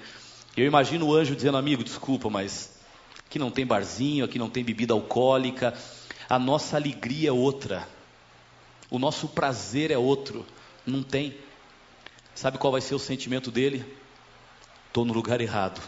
[0.57, 2.73] Eu imagino o anjo dizendo, amigo, desculpa, mas
[3.25, 5.73] aqui não tem barzinho, aqui não tem bebida alcoólica.
[6.27, 7.87] A nossa alegria é outra.
[8.89, 10.45] O nosso prazer é outro.
[10.85, 11.37] Não tem.
[12.35, 13.85] Sabe qual vai ser o sentimento dele?
[14.87, 15.81] Estou no lugar errado.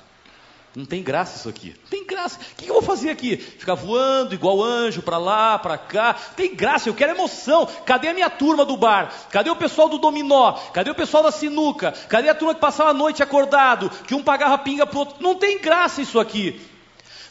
[0.76, 1.76] Não tem graça isso aqui.
[1.84, 2.40] Não tem graça.
[2.40, 3.38] O que eu vou fazer aqui?
[3.38, 6.14] Ficar voando igual anjo para lá, para cá.
[6.14, 7.68] Tem graça, eu quero emoção.
[7.86, 9.14] Cadê a minha turma do bar?
[9.30, 10.54] Cadê o pessoal do dominó?
[10.74, 11.92] Cadê o pessoal da sinuca?
[12.10, 13.90] Cadê a turma que passava a noite acordado?
[14.08, 15.18] Que um pagava pinga pro outro?
[15.20, 16.60] Não tem graça isso aqui.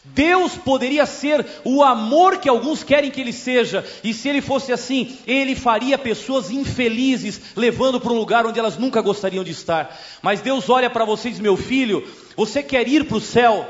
[0.05, 4.73] Deus poderia ser o amor que alguns querem que ele seja, e se ele fosse
[4.73, 9.97] assim, ele faria pessoas infelizes, levando para um lugar onde elas nunca gostariam de estar.
[10.21, 12.05] Mas Deus olha para vocês, meu filho,
[12.37, 13.69] você quer ir para o céu?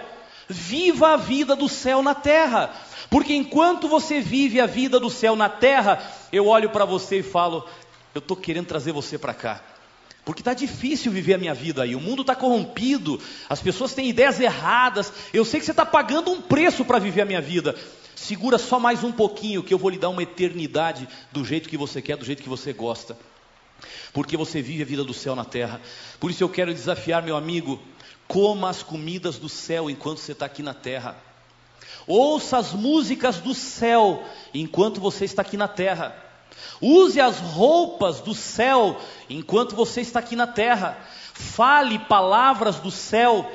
[0.48, 2.74] Viva a vida do céu na terra,
[3.10, 7.22] porque enquanto você vive a vida do céu na terra, eu olho para você e
[7.22, 7.66] falo:
[8.14, 9.60] eu estou querendo trazer você para cá.
[10.24, 14.08] Porque está difícil viver a minha vida aí, o mundo está corrompido, as pessoas têm
[14.08, 15.12] ideias erradas.
[15.32, 17.74] Eu sei que você está pagando um preço para viver a minha vida.
[18.14, 21.76] Segura só mais um pouquinho, que eu vou lhe dar uma eternidade do jeito que
[21.76, 23.18] você quer, do jeito que você gosta.
[24.12, 25.80] Porque você vive a vida do céu na terra.
[26.20, 27.82] Por isso eu quero desafiar meu amigo:
[28.28, 31.16] coma as comidas do céu enquanto você está aqui na terra.
[32.06, 36.14] Ouça as músicas do céu enquanto você está aqui na terra.
[36.80, 40.98] Use as roupas do céu enquanto você está aqui na terra.
[41.34, 43.50] Fale palavras do céu.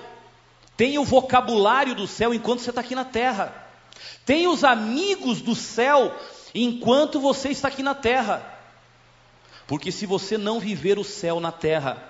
[0.76, 3.54] Tenha o vocabulário do céu enquanto você está aqui na terra.
[4.26, 6.14] Tenha os amigos do céu
[6.54, 8.58] enquanto você está aqui na terra.
[9.66, 12.02] Porque se você não viver o céu na terra,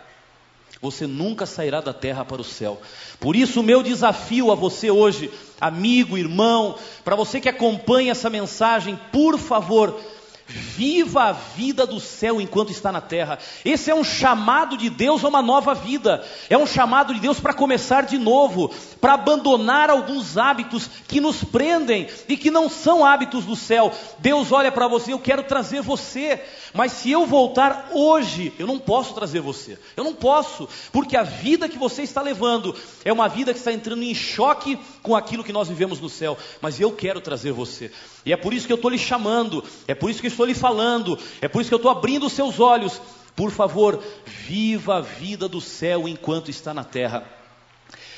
[0.81, 2.79] você nunca sairá da terra para o céu.
[3.19, 8.29] Por isso, o meu desafio a você hoje, amigo, irmão, para você que acompanha essa
[8.29, 9.99] mensagem, por favor,
[10.47, 13.37] Viva a vida do céu enquanto está na terra.
[13.65, 16.25] Esse é um chamado de Deus a uma nova vida.
[16.49, 18.69] É um chamado de Deus para começar de novo,
[19.01, 23.91] para abandonar alguns hábitos que nos prendem e que não são hábitos do céu.
[24.19, 26.41] Deus olha para você, eu quero trazer você,
[26.73, 29.77] mas se eu voltar hoje, eu não posso trazer você.
[29.97, 33.73] Eu não posso, porque a vida que você está levando é uma vida que está
[33.73, 36.37] entrando em choque com aquilo que nós vivemos no céu.
[36.61, 37.89] Mas eu quero trazer você.
[38.25, 40.53] E é por isso que eu estou lhe chamando, é por isso que estou lhe
[40.53, 43.01] falando, é por isso que eu estou abrindo os seus olhos.
[43.33, 47.23] Por favor, viva a vida do céu enquanto está na terra.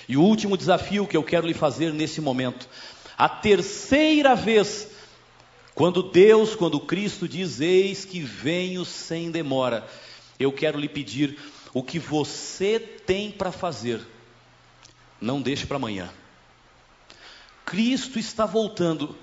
[0.08, 2.68] E o último desafio que eu quero lhe fazer nesse momento,
[3.16, 4.88] a terceira vez,
[5.76, 9.88] quando Deus, quando Cristo diz: Eis que venho sem demora,
[10.40, 11.38] eu quero lhe pedir
[11.72, 14.02] o que você tem para fazer,
[15.22, 16.10] não deixe para amanhã.
[17.70, 19.16] Cristo está voltando.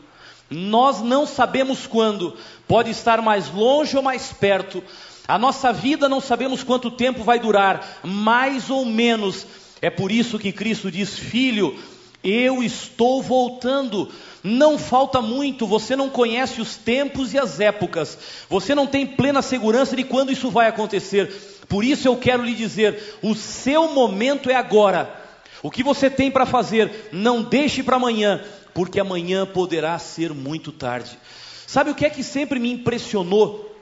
[0.49, 2.37] Nós não sabemos quando,
[2.69, 4.85] pode estar mais longe ou mais perto.
[5.27, 9.45] A nossa vida não sabemos quanto tempo vai durar, mais ou menos.
[9.83, 11.77] É por isso que Cristo diz: Filho,
[12.23, 14.09] eu estou voltando.
[14.45, 18.17] Não falta muito, você não conhece os tempos e as épocas,
[18.49, 21.33] você não tem plena segurança de quando isso vai acontecer.
[21.69, 25.26] Por isso eu quero lhe dizer: o seu momento é agora.
[25.63, 30.71] O que você tem para fazer, não deixe para amanhã, porque amanhã poderá ser muito
[30.71, 31.19] tarde.
[31.67, 33.75] Sabe o que é que sempre me impressionou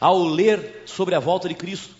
[0.00, 1.94] ao ler sobre a volta de Cristo?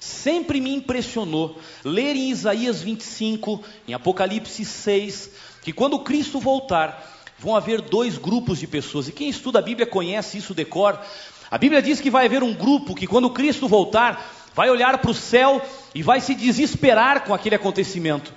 [0.00, 5.30] Sempre me impressionou ler em Isaías 25, em Apocalipse 6,
[5.62, 9.86] que quando Cristo voltar, vão haver dois grupos de pessoas, e quem estuda a Bíblia
[9.86, 11.00] conhece isso decor.
[11.50, 15.10] A Bíblia diz que vai haver um grupo que, quando Cristo voltar, vai olhar para
[15.10, 15.62] o céu
[15.94, 18.32] e vai se desesperar com aquele acontecimento.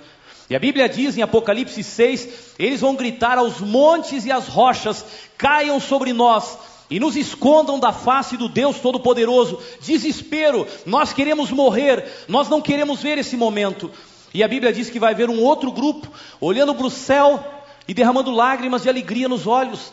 [0.48, 5.04] E a Bíblia diz em Apocalipse 6: eles vão gritar aos montes e às rochas:
[5.38, 6.58] caiam sobre nós
[6.90, 9.58] e nos escondam da face do Deus Todo-Poderoso.
[9.80, 13.90] Desespero, nós queremos morrer, nós não queremos ver esse momento.
[14.34, 16.06] E a Bíblia diz que vai haver um outro grupo
[16.38, 17.42] olhando para o céu
[17.88, 19.90] e derramando lágrimas de alegria nos olhos,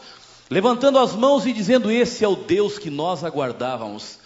[0.50, 4.19] levantando as mãos e dizendo: Esse é o Deus que nós aguardávamos.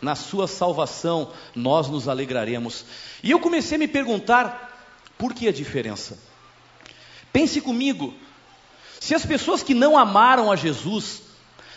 [0.00, 2.84] Na sua salvação nós nos alegraremos.
[3.22, 4.68] E eu comecei a me perguntar
[5.16, 6.18] por que a diferença?
[7.32, 8.14] Pense comigo,
[9.00, 11.22] se as pessoas que não amaram a Jesus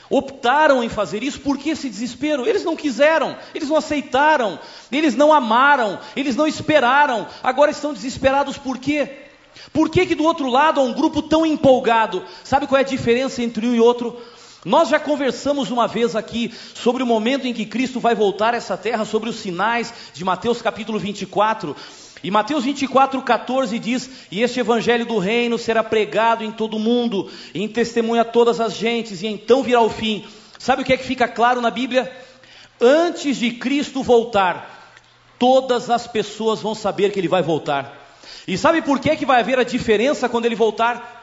[0.10, 2.46] optaram em fazer isso, por que esse desespero?
[2.46, 4.60] Eles não quiseram, eles não aceitaram,
[4.92, 9.10] eles não amaram, eles não esperaram, agora estão desesperados por quê?
[9.72, 12.24] Por que, que do outro lado há um grupo tão empolgado?
[12.44, 14.20] Sabe qual é a diferença entre um e outro?
[14.64, 18.58] Nós já conversamos uma vez aqui sobre o momento em que Cristo vai voltar a
[18.58, 21.76] essa terra, sobre os sinais de Mateus capítulo 24.
[22.24, 26.80] E Mateus 24, 14 diz: E este evangelho do reino será pregado em todo o
[26.80, 30.24] mundo, em testemunha a todas as gentes, e então virá o fim.
[30.60, 32.12] Sabe o que é que fica claro na Bíblia?
[32.80, 34.96] Antes de Cristo voltar,
[35.40, 37.98] todas as pessoas vão saber que ele vai voltar.
[38.48, 41.21] E sabe por que, que vai haver a diferença quando ele voltar?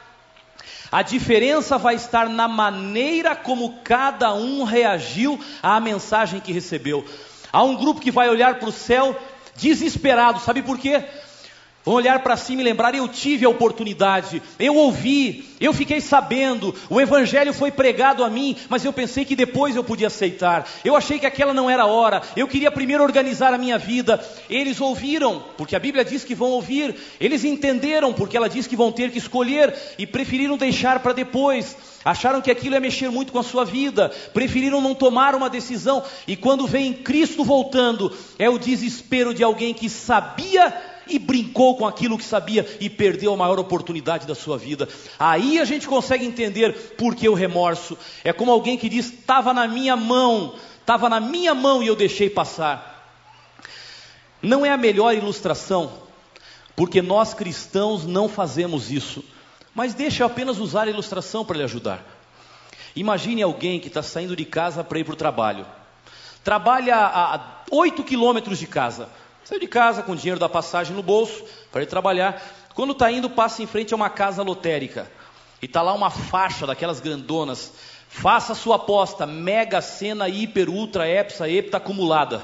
[0.91, 7.05] A diferença vai estar na maneira como cada um reagiu à mensagem que recebeu.
[7.53, 9.17] Há um grupo que vai olhar para o céu
[9.57, 10.41] desesperado.
[10.41, 11.05] Sabe por quê?
[11.93, 17.01] Olhar para cima e lembrar: eu tive a oportunidade, eu ouvi, eu fiquei sabendo, o
[17.01, 20.69] Evangelho foi pregado a mim, mas eu pensei que depois eu podia aceitar.
[20.85, 24.23] Eu achei que aquela não era a hora, eu queria primeiro organizar a minha vida.
[24.51, 28.77] Eles ouviram, porque a Bíblia diz que vão ouvir, eles entenderam, porque ela diz que
[28.77, 31.77] vão ter que escolher, e preferiram deixar para depois.
[32.05, 36.03] Acharam que aquilo ia mexer muito com a sua vida, preferiram não tomar uma decisão,
[36.27, 41.87] e quando vem Cristo voltando, é o desespero de alguém que sabia e brincou com
[41.87, 44.89] aquilo que sabia e perdeu a maior oportunidade da sua vida.
[45.19, 47.97] Aí a gente consegue entender por que o remorso.
[48.23, 51.97] É como alguém que diz: estava na minha mão, estava na minha mão e eu
[51.97, 52.97] deixei passar.
[54.41, 55.93] Não é a melhor ilustração,
[56.77, 59.25] porque nós cristãos não fazemos isso.
[59.75, 62.05] Mas deixa eu apenas usar a ilustração para lhe ajudar.
[62.97, 65.65] Imagine alguém que está saindo de casa para ir para o trabalho.
[66.43, 69.09] Trabalha a 8 quilômetros de casa.
[69.49, 72.39] Saiu de casa com o dinheiro da passagem no bolso para ir trabalhar.
[72.75, 75.11] Quando está indo, passa em frente a uma casa lotérica.
[75.63, 77.73] E está lá uma faixa daquelas grandonas.
[78.11, 82.43] Faça sua aposta, mega cena, hiper, ultra, hepsa, hepta acumulada.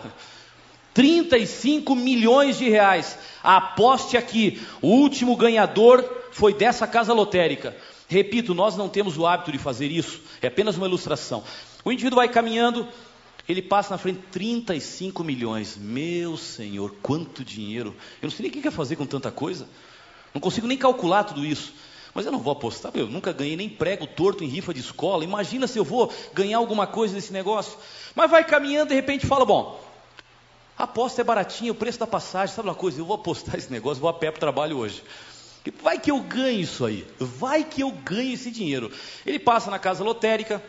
[0.95, 3.19] 35 milhões de reais.
[3.43, 4.67] Aposte aqui.
[4.81, 6.03] O último ganhador
[6.33, 7.77] foi dessa casa lotérica.
[8.09, 10.23] Repito, nós não temos o hábito de fazer isso.
[10.41, 11.45] É apenas uma ilustração.
[11.85, 12.89] O indivíduo vai caminhando,
[13.49, 15.77] ele passa na frente 35 milhões.
[15.77, 17.95] Meu Senhor, quanto dinheiro.
[18.23, 19.69] Eu não sei nem o que quer fazer com tanta coisa.
[20.33, 21.73] Não consigo nem calcular tudo isso.
[22.15, 25.25] Mas eu não vou apostar, eu nunca ganhei nem prego torto em rifa de escola.
[25.25, 27.77] Imagina se eu vou ganhar alguma coisa desse negócio.
[28.15, 29.83] Mas vai caminhando, de repente fala: Bom,
[30.79, 33.01] a aposta é baratinha, o preço da passagem, sabe uma coisa?
[33.01, 35.03] Eu vou apostar esse negócio, vou a pé para o trabalho hoje.
[35.83, 38.93] Vai que eu ganho isso aí, vai que eu ganho esse dinheiro.
[39.27, 40.63] Ele passa na casa lotérica,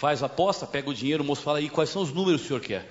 [0.00, 2.46] faz a aposta, pega o dinheiro, o moço fala aí, quais são os números que
[2.46, 2.90] o senhor quer?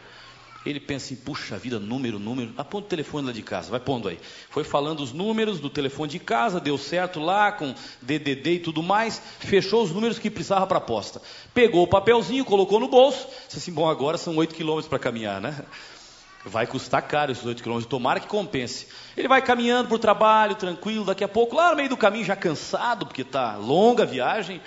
[0.63, 4.07] Ele pensa assim, puxa vida, número, número, aponta o telefone lá de casa, vai pondo
[4.07, 4.19] aí.
[4.51, 8.83] Foi falando os números do telefone de casa, deu certo lá, com DDD e tudo
[8.83, 11.19] mais, fechou os números que precisava para a aposta.
[11.51, 15.41] Pegou o papelzinho, colocou no bolso, disse assim, bom, agora são 8 quilômetros para caminhar,
[15.41, 15.65] né?
[16.45, 18.85] Vai custar caro esses 8 quilômetros, tomara que compense.
[19.17, 22.23] Ele vai caminhando para o trabalho, tranquilo, daqui a pouco, lá no meio do caminho,
[22.23, 24.61] já cansado, porque está longa a viagem,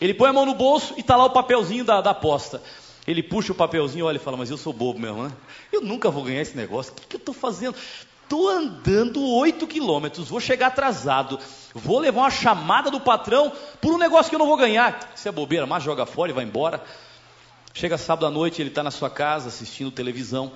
[0.00, 2.62] ele põe a mão no bolso e está lá o papelzinho da, da aposta.
[3.06, 5.32] Ele puxa o papelzinho, olha e fala, mas eu sou bobo mesmo, né?
[5.72, 7.74] Eu nunca vou ganhar esse negócio, o que, que eu estou fazendo?
[8.22, 11.38] Estou andando 8 quilômetros, vou chegar atrasado,
[11.74, 15.10] vou levar uma chamada do patrão por um negócio que eu não vou ganhar.
[15.16, 16.84] Isso é bobeira, mas joga fora e vai embora.
[17.72, 20.52] Chega sábado à noite, ele está na sua casa assistindo televisão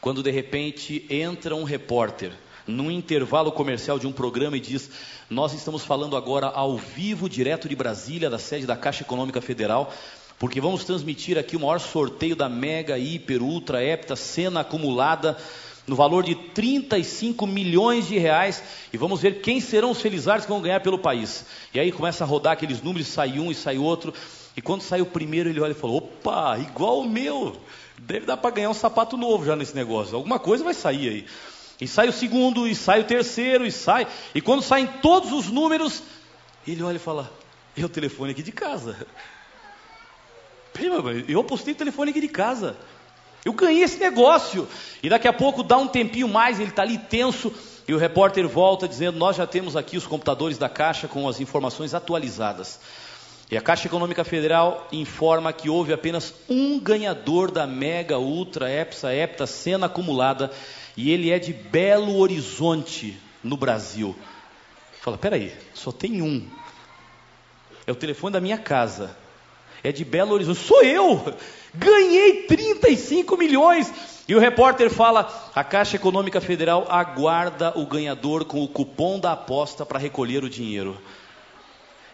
[0.00, 2.32] quando de repente entra um repórter
[2.66, 4.90] num intervalo comercial de um programa e diz:
[5.30, 9.92] Nós estamos falando agora ao vivo, direto de Brasília, da sede da Caixa Econômica Federal,
[10.38, 15.36] porque vamos transmitir aqui o maior sorteio da Mega, Hiper, Ultra, Hepta, cena acumulada
[15.86, 18.62] no valor de 35 milhões de reais
[18.92, 21.46] e vamos ver quem serão os felizardos que vão ganhar pelo país.
[21.72, 24.12] E aí começa a rodar aqueles números, sai um e sai outro.
[24.56, 27.56] E quando sai o primeiro, ele olha e fala: opa, igual o meu.
[27.98, 30.16] Deve dar para ganhar um sapato novo já nesse negócio.
[30.16, 31.26] Alguma coisa vai sair aí.
[31.80, 34.06] E sai o segundo, e sai o terceiro, e sai.
[34.34, 36.02] E quando saem todos os números,
[36.66, 37.30] ele olha e fala:
[37.76, 39.06] É o telefone aqui de casa.
[41.28, 42.76] Eu apostei o telefone aqui de casa.
[43.44, 44.68] Eu ganhei esse negócio.
[45.02, 47.52] E daqui a pouco dá um tempinho mais, ele está ali tenso.
[47.86, 51.40] E o repórter volta dizendo: Nós já temos aqui os computadores da Caixa com as
[51.40, 52.80] informações atualizadas.
[53.50, 59.14] E a Caixa Econômica Federal informa que houve apenas um ganhador da Mega, Ultra, Epsa,
[59.14, 60.50] Hepta, cena acumulada,
[60.96, 64.16] e ele é de Belo Horizonte, no Brasil.
[65.00, 66.44] Fala, peraí, só tem um.
[67.86, 69.16] É o telefone da minha casa.
[69.84, 70.58] É de Belo Horizonte.
[70.58, 71.32] Sou eu!
[71.72, 73.92] Ganhei 35 milhões!
[74.26, 79.32] E o repórter fala: a Caixa Econômica Federal aguarda o ganhador com o cupom da
[79.32, 81.00] aposta para recolher o dinheiro.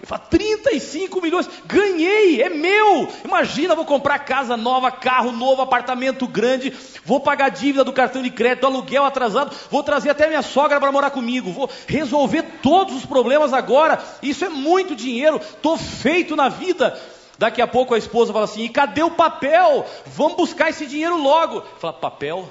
[0.02, 3.08] Ele fala, 35 milhões, ganhei, é meu.
[3.24, 8.28] Imagina, vou comprar casa nova, carro novo, apartamento grande, vou pagar dívida do cartão de
[8.28, 13.06] crédito, aluguel atrasado, vou trazer até minha sogra para morar comigo, vou resolver todos os
[13.06, 14.02] problemas agora.
[14.20, 17.00] Isso é muito dinheiro, estou feito na vida.
[17.38, 19.86] Daqui a pouco a esposa fala assim: e cadê o papel?
[20.06, 21.62] Vamos buscar esse dinheiro logo.
[21.78, 22.50] Fala, papel?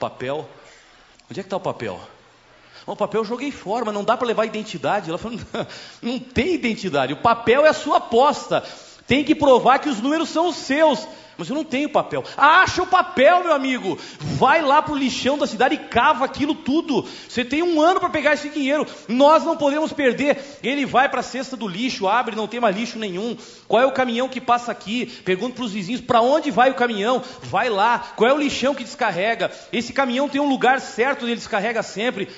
[0.00, 0.48] Papel?
[1.30, 2.00] Onde é que está o papel?
[2.86, 5.08] O papel eu joguei fora, mas não dá para levar identidade.
[5.08, 5.38] Ela falou:
[6.02, 7.12] não, tem identidade.
[7.12, 8.62] O papel é a sua aposta.
[9.06, 11.06] Tem que provar que os números são os seus.
[11.36, 12.22] Mas eu não tenho papel.
[12.36, 13.98] Acha o papel, meu amigo.
[14.20, 17.06] Vai lá para o lixão da cidade e cava aquilo tudo.
[17.28, 18.86] Você tem um ano para pegar esse dinheiro.
[19.08, 20.38] Nós não podemos perder.
[20.62, 23.36] Ele vai para a cesta do lixo, abre, não tem mais lixo nenhum.
[23.66, 25.06] Qual é o caminhão que passa aqui?
[25.24, 27.22] Pergunta para os vizinhos: para onde vai o caminhão?
[27.42, 27.98] Vai lá.
[28.14, 29.50] Qual é o lixão que descarrega?
[29.72, 32.28] Esse caminhão tem um lugar certo onde ele descarrega sempre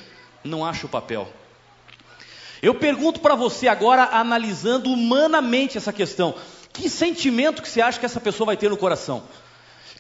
[0.44, 1.28] não acha o papel.
[2.62, 6.34] Eu pergunto para você agora, analisando humanamente essa questão:
[6.72, 9.22] que sentimento que você acha que essa pessoa vai ter no coração?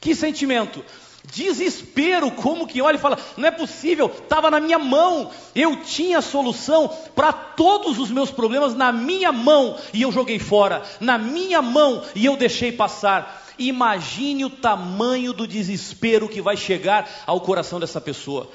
[0.00, 0.84] Que sentimento?
[1.32, 6.20] Desespero, como que olha e fala: não é possível, estava na minha mão, eu tinha
[6.20, 11.62] solução para todos os meus problemas na minha mão e eu joguei fora, na minha
[11.62, 13.42] mão e eu deixei passar.
[13.58, 18.50] Imagine o tamanho do desespero que vai chegar ao coração dessa pessoa.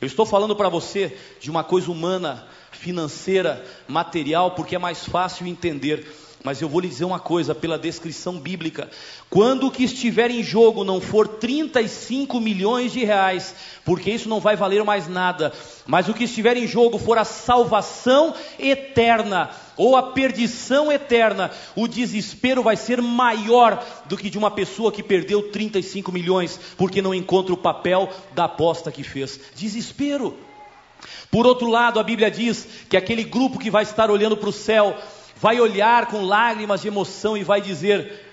[0.00, 5.46] Eu estou falando para você de uma coisa humana, financeira, material, porque é mais fácil
[5.46, 6.06] entender.
[6.44, 8.88] Mas eu vou lhe dizer uma coisa, pela descrição bíblica:
[9.28, 14.38] quando o que estiver em jogo não for 35 milhões de reais, porque isso não
[14.38, 15.52] vai valer mais nada,
[15.84, 21.88] mas o que estiver em jogo for a salvação eterna, ou a perdição eterna, o
[21.88, 27.14] desespero vai ser maior do que de uma pessoa que perdeu 35 milhões porque não
[27.14, 29.40] encontra o papel da aposta que fez.
[29.56, 30.36] Desespero.
[31.30, 34.52] Por outro lado, a Bíblia diz que aquele grupo que vai estar olhando para o
[34.52, 34.96] céu
[35.40, 38.24] vai olhar com lágrimas de emoção e vai dizer: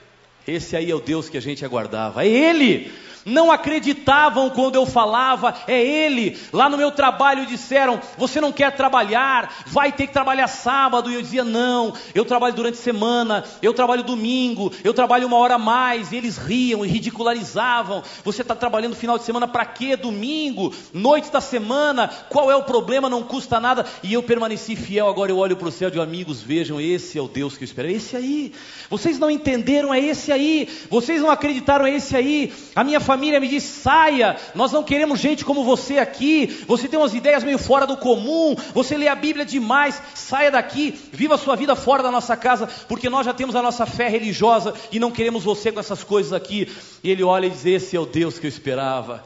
[0.48, 2.92] Esse aí é o Deus que a gente aguardava, é Ele.
[3.26, 6.38] Não acreditavam quando eu falava, é ele.
[6.54, 11.10] Lá no meu trabalho disseram: Você não quer trabalhar, vai ter que trabalhar sábado.
[11.10, 15.38] E eu dizia: Não, eu trabalho durante a semana, eu trabalho domingo, eu trabalho uma
[15.38, 16.12] hora a mais.
[16.12, 19.96] E eles riam e ridicularizavam: Você está trabalhando final de semana para quê?
[19.96, 23.10] Domingo, noite da semana, qual é o problema?
[23.10, 23.86] Não custa nada.
[24.04, 25.10] E eu permaneci fiel.
[25.10, 27.66] Agora eu olho para o céu de amigos, vejam, esse é o Deus que eu
[27.66, 27.88] espero.
[27.88, 28.54] É esse aí.
[28.88, 30.70] Vocês não entenderam, é esse aí.
[30.92, 32.54] Vocês não acreditaram, é esse aí.
[32.76, 36.48] A minha família família me diz: saia, nós não queremos gente como você aqui.
[36.68, 40.02] Você tem umas ideias meio fora do comum, você lê a Bíblia demais.
[40.14, 43.62] Saia daqui, viva a sua vida fora da nossa casa, porque nós já temos a
[43.62, 46.70] nossa fé religiosa e não queremos você com essas coisas aqui.
[47.02, 49.24] E ele olha e diz: Esse é o Deus que eu esperava.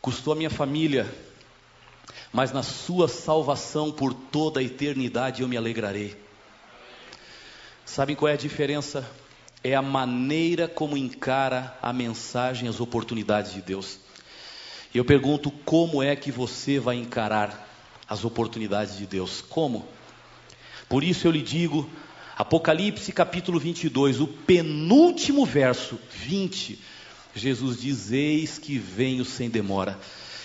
[0.00, 1.06] Custou a minha família,
[2.32, 6.16] mas na sua salvação por toda a eternidade eu me alegrarei.
[7.84, 9.08] Sabem qual é a diferença
[9.62, 13.98] é a maneira como encara a mensagem, as oportunidades de Deus.
[14.94, 17.68] Eu pergunto: como é que você vai encarar
[18.08, 19.40] as oportunidades de Deus?
[19.40, 19.86] Como?
[20.88, 21.88] Por isso eu lhe digo,
[22.36, 26.78] Apocalipse capítulo 22, o penúltimo verso, 20,
[27.34, 29.98] Jesus diz: Eis que venho sem demora.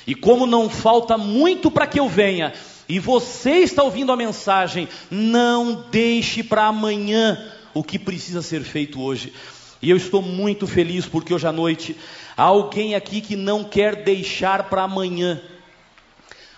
[0.05, 2.53] E como não falta muito para que eu venha,
[2.87, 9.01] e você está ouvindo a mensagem, não deixe para amanhã o que precisa ser feito
[9.01, 9.33] hoje.
[9.81, 11.95] E eu estou muito feliz porque hoje à noite
[12.35, 15.41] há alguém aqui que não quer deixar para amanhã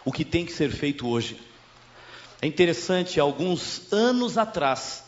[0.06, 1.38] o que tem que ser feito hoje.
[2.40, 5.04] É interessante, alguns anos atrás,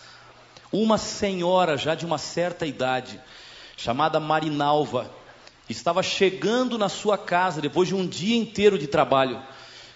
[0.72, 3.22] uma senhora já de uma certa idade,
[3.78, 5.12] chamada Marinalva,
[5.70, 9.39] estava chegando na sua casa depois de um dia inteiro de trabalho.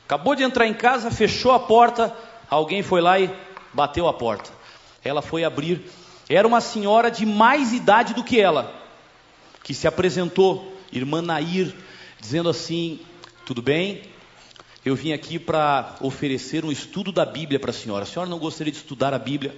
[0.05, 2.15] Acabou de entrar em casa, fechou a porta,
[2.47, 3.35] alguém foi lá e
[3.73, 4.51] bateu a porta.
[5.03, 5.83] Ela foi abrir
[6.29, 8.73] era uma senhora de mais idade do que ela,
[9.63, 11.73] que se apresentou, irmã Nair,
[12.19, 12.99] dizendo assim:
[13.45, 14.03] Tudo bem?
[14.85, 18.03] Eu vim aqui para oferecer um estudo da Bíblia para a senhora.
[18.03, 19.55] A senhora não gostaria de estudar a Bíblia?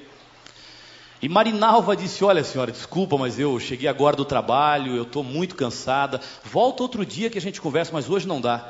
[1.22, 5.56] E Marinalva disse: Olha, senhora, desculpa, mas eu cheguei agora do trabalho, eu estou muito
[5.56, 6.22] cansada.
[6.44, 8.70] Volta outro dia que a gente conversa, mas hoje não dá.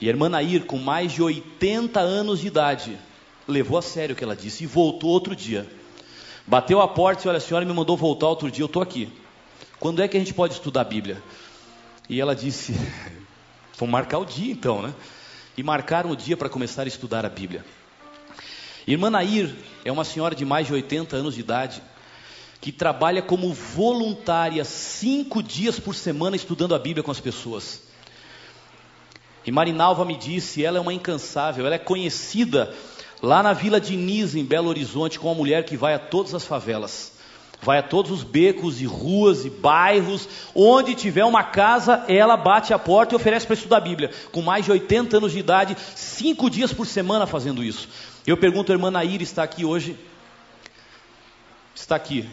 [0.00, 2.98] E a irmã Nair, com mais de 80 anos de idade,
[3.48, 5.66] levou a sério o que ela disse e voltou outro dia.
[6.46, 9.12] Bateu a porta e olha, a senhora me mandou voltar outro dia, eu estou aqui.
[9.80, 11.22] Quando é que a gente pode estudar a Bíblia?
[12.08, 12.72] E ela disse:
[13.76, 14.94] Vamos marcar o dia então, né?
[15.56, 17.64] E marcaram o dia para começar a estudar a Bíblia.
[18.86, 19.52] Irmã Nair
[19.84, 21.82] é uma senhora de mais de 80 anos de idade
[22.60, 27.82] que trabalha como voluntária cinco dias por semana estudando a Bíblia com as pessoas.
[29.44, 32.74] E Marinalva me disse, ela é uma incansável, ela é conhecida
[33.22, 36.44] lá na Vila Diniz, em Belo Horizonte, com uma mulher que vai a todas as
[36.44, 37.12] favelas.
[37.62, 42.74] Vai a todos os becos e ruas e bairros, onde tiver uma casa, ela bate
[42.74, 44.10] a porta e oferece para estudar a Bíblia.
[44.30, 47.88] Com mais de 80 anos de idade, cinco dias por semana fazendo isso.
[48.26, 49.96] Eu pergunto, a irmã Nair está aqui hoje?
[51.74, 52.28] Está aqui.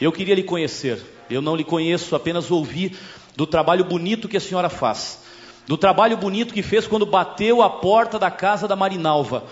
[0.00, 1.00] Eu queria lhe conhecer.
[1.28, 2.96] Eu não lhe conheço, apenas ouvi
[3.36, 5.20] do trabalho bonito que a senhora faz.
[5.66, 9.44] Do trabalho bonito que fez quando bateu a porta da casa da Marinalva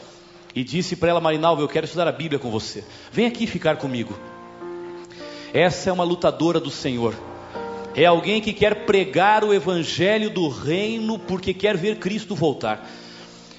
[0.54, 2.84] e disse para ela, Marinalva, eu quero estudar a Bíblia com você.
[3.12, 4.18] Vem aqui ficar comigo.
[5.52, 7.14] Essa é uma lutadora do Senhor.
[7.94, 12.88] É alguém que quer pregar o evangelho do reino porque quer ver Cristo voltar.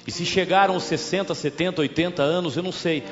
[0.06, 3.04] E se chegaram aos 60, 70, 80 anos, eu não sei,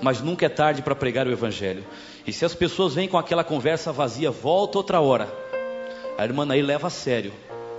[0.00, 1.84] mas nunca é tarde para pregar o evangelho.
[2.26, 5.28] E se as pessoas vêm com aquela conversa vazia, volta outra hora.
[6.16, 7.32] A irmã aí leva a sério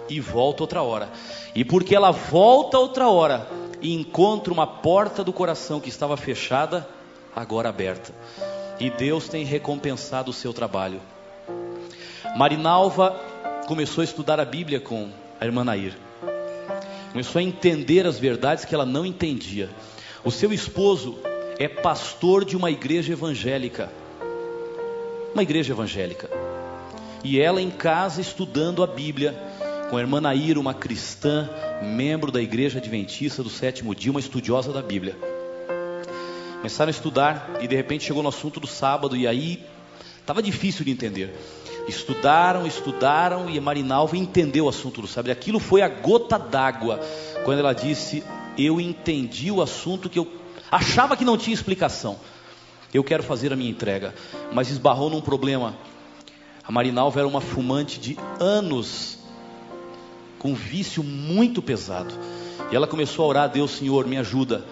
[0.10, 1.10] e volta outra hora.
[1.56, 3.48] E porque ela volta outra hora,
[3.82, 6.88] e encontra uma porta do coração que estava fechada,
[7.36, 8.14] agora aberta.
[8.80, 11.02] E Deus tem recompensado o seu trabalho.
[12.36, 13.20] Marinalva
[13.68, 15.10] começou a estudar a Bíblia com
[15.40, 15.98] a irmã Nair.
[17.12, 19.70] Começou a entender as verdades que ela não entendia.
[20.24, 21.18] O seu esposo
[21.58, 23.90] é pastor de uma igreja evangélica.
[25.34, 26.30] Uma igreja evangélica.
[27.24, 29.49] E ela em casa estudando a Bíblia
[29.90, 31.50] com a irmã Nair, uma cristã,
[31.82, 35.18] membro da igreja adventista do sétimo dia, uma estudiosa da Bíblia.
[36.58, 39.64] Começaram a estudar e de repente chegou no assunto do sábado e aí
[40.20, 41.34] estava difícil de entender.
[41.88, 45.32] Estudaram, estudaram e a Marinalva entendeu o assunto do sábado.
[45.32, 47.00] Aquilo foi a gota d'água
[47.44, 48.24] quando ela disse:
[48.56, 50.28] Eu entendi o assunto que eu
[50.72, 52.20] achava que não tinha explicação.
[52.94, 54.14] Eu quero fazer a minha entrega,
[54.54, 55.76] mas esbarrou num problema.
[56.64, 59.19] A Marinalva era uma fumante de anos
[60.40, 62.14] com um vício muito pesado.
[62.72, 64.66] E ela começou a orar a Deus, Senhor, me ajuda.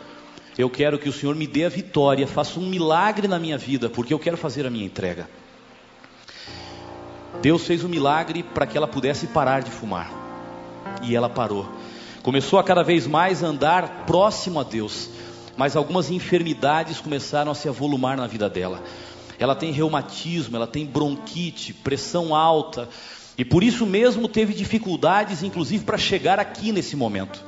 [0.57, 3.89] Eu quero que o Senhor me dê a vitória, faça um milagre na minha vida,
[3.89, 5.29] porque eu quero fazer a minha entrega.
[7.41, 10.09] Deus fez um milagre para que ela pudesse parar de fumar.
[11.03, 11.69] E ela parou.
[12.23, 15.09] Começou a cada vez mais andar próximo a Deus,
[15.55, 18.81] mas algumas enfermidades começaram a se avolumar na vida dela.
[19.37, 22.89] Ela tem reumatismo, ela tem bronquite, pressão alta,
[23.37, 27.43] e por isso mesmo teve dificuldades, inclusive, para chegar aqui nesse momento.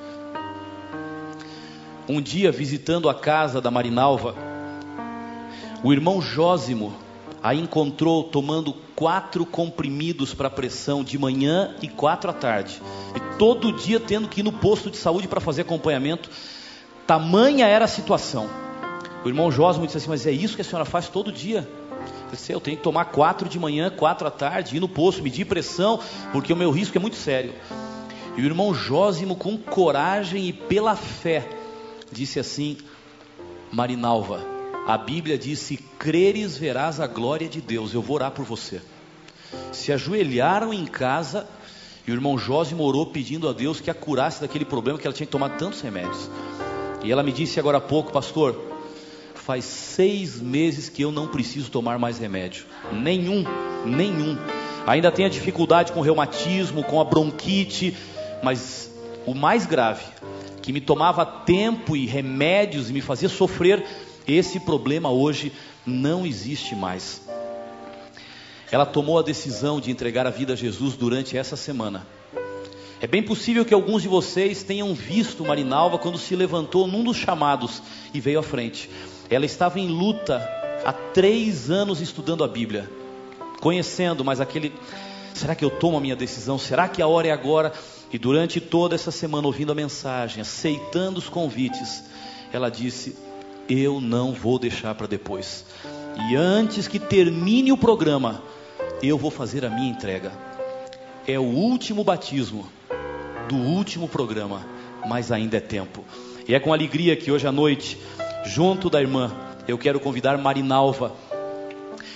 [2.07, 4.35] Um dia, visitando a casa da Marinalva,
[5.83, 6.93] o irmão Jósimo
[7.41, 12.81] a encontrou tomando quatro comprimidos para pressão de manhã e quatro à tarde.
[13.15, 16.29] E todo dia tendo que ir no posto de saúde para fazer acompanhamento.
[17.07, 18.47] Tamanha era a situação.
[19.23, 21.67] O irmão Jósimo disse assim: Mas é isso que a senhora faz todo dia?
[22.47, 25.99] Eu tenho que tomar quatro de manhã, quatro à tarde, ir no posto, medir pressão,
[26.31, 27.53] porque o meu risco é muito sério.
[28.37, 31.47] E o irmão Jósimo, com coragem e pela fé,
[32.11, 32.77] disse assim:
[33.71, 34.45] Marinalva,
[34.87, 37.93] a Bíblia diz: se creres, verás a glória de Deus.
[37.93, 38.81] Eu vou orar por você.
[39.71, 41.47] Se ajoelharam em casa
[42.07, 45.13] e o irmão Jósimo orou pedindo a Deus que a curasse daquele problema que ela
[45.13, 46.29] tinha que tomar tantos remédios.
[47.03, 48.68] E ela me disse agora há pouco, pastor,
[49.41, 52.65] faz seis meses que eu não preciso tomar mais remédio.
[52.91, 53.43] Nenhum,
[53.85, 54.37] nenhum.
[54.85, 57.95] Ainda tenho dificuldade com reumatismo, com a bronquite,
[58.43, 58.91] mas
[59.25, 60.03] o mais grave,
[60.61, 63.85] que me tomava tempo e remédios e me fazia sofrer,
[64.27, 65.51] esse problema hoje
[65.85, 67.27] não existe mais.
[68.71, 72.05] Ela tomou a decisão de entregar a vida a Jesus durante essa semana.
[73.01, 77.15] É bem possível que alguns de vocês tenham visto Marinalva quando se levantou num dos
[77.15, 77.81] chamados
[78.13, 78.89] e veio à frente.
[79.29, 80.41] Ela estava em luta
[80.85, 82.89] há três anos estudando a Bíblia,
[83.61, 84.73] conhecendo, mas aquele.
[85.33, 86.57] Será que eu tomo a minha decisão?
[86.57, 87.71] Será que a hora é agora?
[88.11, 92.03] E durante toda essa semana, ouvindo a mensagem, aceitando os convites,
[92.51, 93.15] ela disse:
[93.69, 95.63] eu não vou deixar para depois.
[96.29, 98.41] E antes que termine o programa,
[99.01, 100.31] eu vou fazer a minha entrega.
[101.27, 102.67] É o último batismo
[103.47, 104.65] do último programa,
[105.07, 106.03] mas ainda é tempo.
[106.47, 107.97] E é com alegria que hoje à noite,
[108.45, 109.31] junto da irmã,
[109.67, 111.13] eu quero convidar Marinalva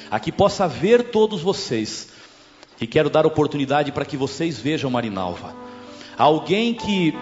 [0.09, 2.09] a que possa ver todos vocês.
[2.79, 5.55] E quero dar oportunidade para que vocês vejam Marinalva.
[6.17, 7.17] Alguém que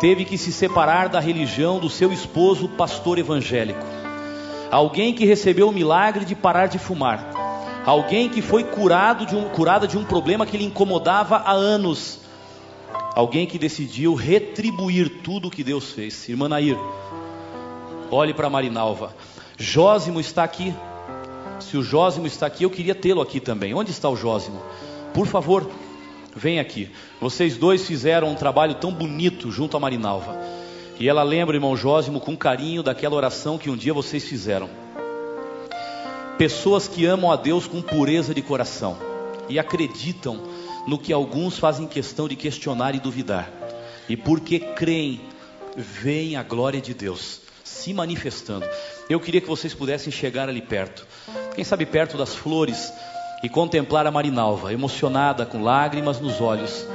[0.00, 3.84] teve que se separar da religião do seu esposo, pastor evangélico.
[4.70, 7.30] Alguém que recebeu o milagre de parar de fumar.
[7.84, 12.20] Alguém que foi curado de um, curada de um problema que lhe incomodava há anos.
[13.14, 16.28] Alguém que decidiu retribuir tudo o que Deus fez.
[16.28, 16.78] Irmã Nair,
[18.12, 19.14] olhe para Marinalva.
[19.58, 20.72] Jósimo está aqui.
[21.58, 23.74] Se o Jósimo está aqui, eu queria tê-lo aqui também.
[23.74, 24.62] Onde está o Jósimo?
[25.12, 25.68] Por favor,
[26.34, 26.90] Vem aqui.
[27.20, 30.34] Vocês dois fizeram um trabalho tão bonito junto a Marinalva.
[30.98, 34.70] E ela lembra, irmão Jósimo, com carinho daquela oração que um dia vocês fizeram.
[36.38, 38.96] Pessoas que amam a Deus com pureza de coração
[39.48, 40.40] e acreditam
[40.86, 43.50] no que alguns fazem questão de questionar e duvidar.
[44.08, 45.20] E porque creem,
[45.76, 47.41] veem a glória de Deus
[47.72, 48.66] se manifestando.
[49.08, 51.06] Eu queria que vocês pudessem chegar ali perto.
[51.54, 52.92] Quem sabe perto das flores
[53.42, 56.86] e contemplar a Marinalva, emocionada, com lágrimas nos olhos,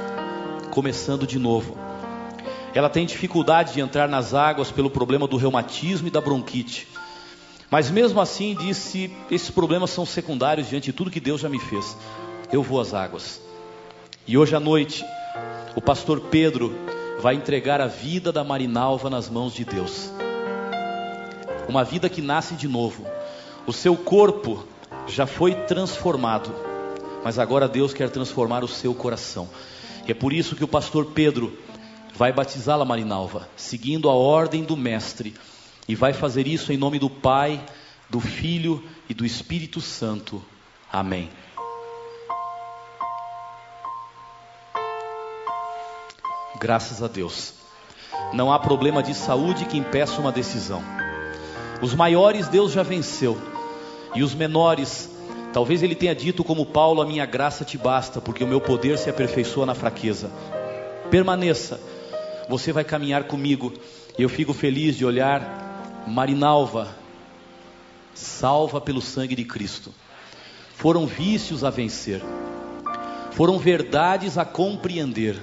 [0.70, 1.76] começando de novo.
[2.74, 6.86] Ela tem dificuldade de entrar nas águas pelo problema do reumatismo e da bronquite.
[7.70, 11.58] Mas mesmo assim disse: esses problemas são secundários diante de tudo que Deus já me
[11.58, 11.96] fez.
[12.52, 13.42] Eu vou às águas.
[14.26, 15.04] E hoje à noite,
[15.74, 16.74] o pastor Pedro
[17.20, 20.17] vai entregar a vida da Marinalva nas mãos de Deus.
[21.68, 23.06] Uma vida que nasce de novo.
[23.66, 24.64] O seu corpo
[25.06, 26.50] já foi transformado,
[27.22, 29.48] mas agora Deus quer transformar o seu coração.
[30.06, 31.58] E é por isso que o pastor Pedro
[32.14, 35.34] vai batizá-la Marinalva, seguindo a ordem do mestre,
[35.86, 37.62] e vai fazer isso em nome do Pai,
[38.08, 40.42] do Filho e do Espírito Santo.
[40.90, 41.28] Amém.
[46.58, 47.52] Graças a Deus.
[48.32, 50.97] Não há problema de saúde que impeça uma decisão.
[51.80, 53.38] Os maiores Deus já venceu.
[54.14, 55.10] E os menores,
[55.52, 58.98] talvez ele tenha dito como Paulo: A minha graça te basta, porque o meu poder
[58.98, 60.30] se aperfeiçoa na fraqueza.
[61.10, 61.80] Permaneça,
[62.48, 63.72] você vai caminhar comigo.
[64.18, 66.88] E eu fico feliz de olhar Marinalva,
[68.14, 69.92] salva pelo sangue de Cristo.
[70.74, 72.22] Foram vícios a vencer,
[73.32, 75.36] foram verdades a compreender,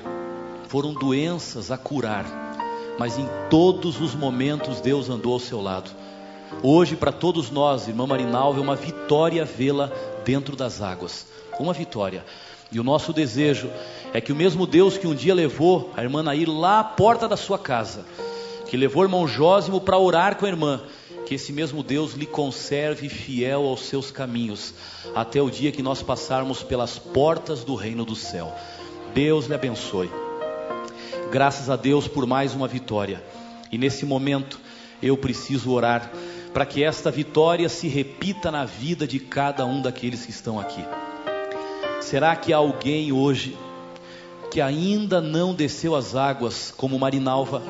[0.67, 2.25] foram doenças a curar,
[2.97, 5.91] mas em todos os momentos Deus andou ao seu lado.
[6.63, 9.91] Hoje, para todos nós, irmã Marinalva, é uma vitória vê-la
[10.23, 11.27] dentro das águas.
[11.59, 12.25] Uma vitória.
[12.71, 13.69] E o nosso desejo
[14.13, 17.27] é que o mesmo Deus que um dia levou a irmã Nair lá à porta
[17.27, 18.05] da sua casa,
[18.67, 20.81] que levou o irmão Jósimo para orar com a irmã,
[21.25, 24.73] que esse mesmo Deus lhe conserve fiel aos seus caminhos,
[25.13, 28.53] até o dia que nós passarmos pelas portas do reino do céu.
[29.13, 30.09] Deus lhe abençoe.
[31.31, 33.23] Graças a Deus por mais uma vitória.
[33.71, 34.59] E nesse momento
[35.01, 36.11] eu preciso orar
[36.55, 40.81] para que esta vitória se repita na vida de cada um daqueles que estão aqui.
[41.99, 43.57] Será que há alguém hoje
[44.49, 47.61] que ainda não desceu as águas como Marinalva?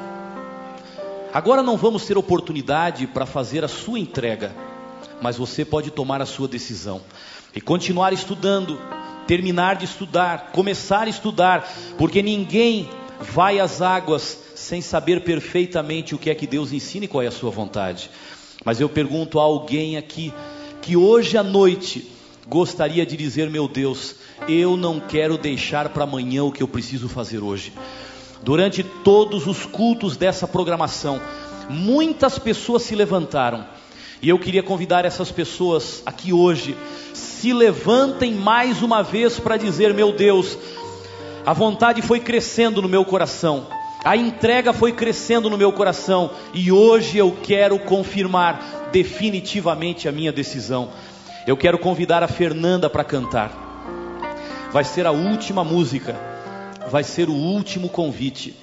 [1.33, 4.55] Agora não vamos ter oportunidade para fazer a sua entrega,
[5.19, 7.01] mas você pode tomar a sua decisão
[7.55, 8.79] e continuar estudando,
[9.25, 11.67] terminar de estudar, começar a estudar,
[11.97, 12.87] porque ninguém
[13.19, 17.27] vai às águas sem saber perfeitamente o que é que Deus ensina e qual é
[17.27, 18.11] a sua vontade.
[18.63, 20.33] Mas eu pergunto a alguém aqui
[20.81, 22.11] que hoje à noite
[22.47, 24.15] gostaria de dizer: Meu Deus,
[24.47, 27.73] eu não quero deixar para amanhã o que eu preciso fazer hoje.
[28.43, 31.19] Durante todos os cultos dessa programação,
[31.69, 33.65] muitas pessoas se levantaram.
[34.21, 36.75] E eu queria convidar essas pessoas aqui hoje,
[37.13, 40.57] se levantem mais uma vez para dizer: Meu Deus,
[41.45, 43.67] a vontade foi crescendo no meu coração,
[44.05, 50.31] a entrega foi crescendo no meu coração, e hoje eu quero confirmar definitivamente a minha
[50.31, 50.89] decisão.
[51.45, 53.51] Eu quero convidar a Fernanda para cantar,
[54.71, 56.15] vai ser a última música
[56.89, 58.55] vai ser o último convite.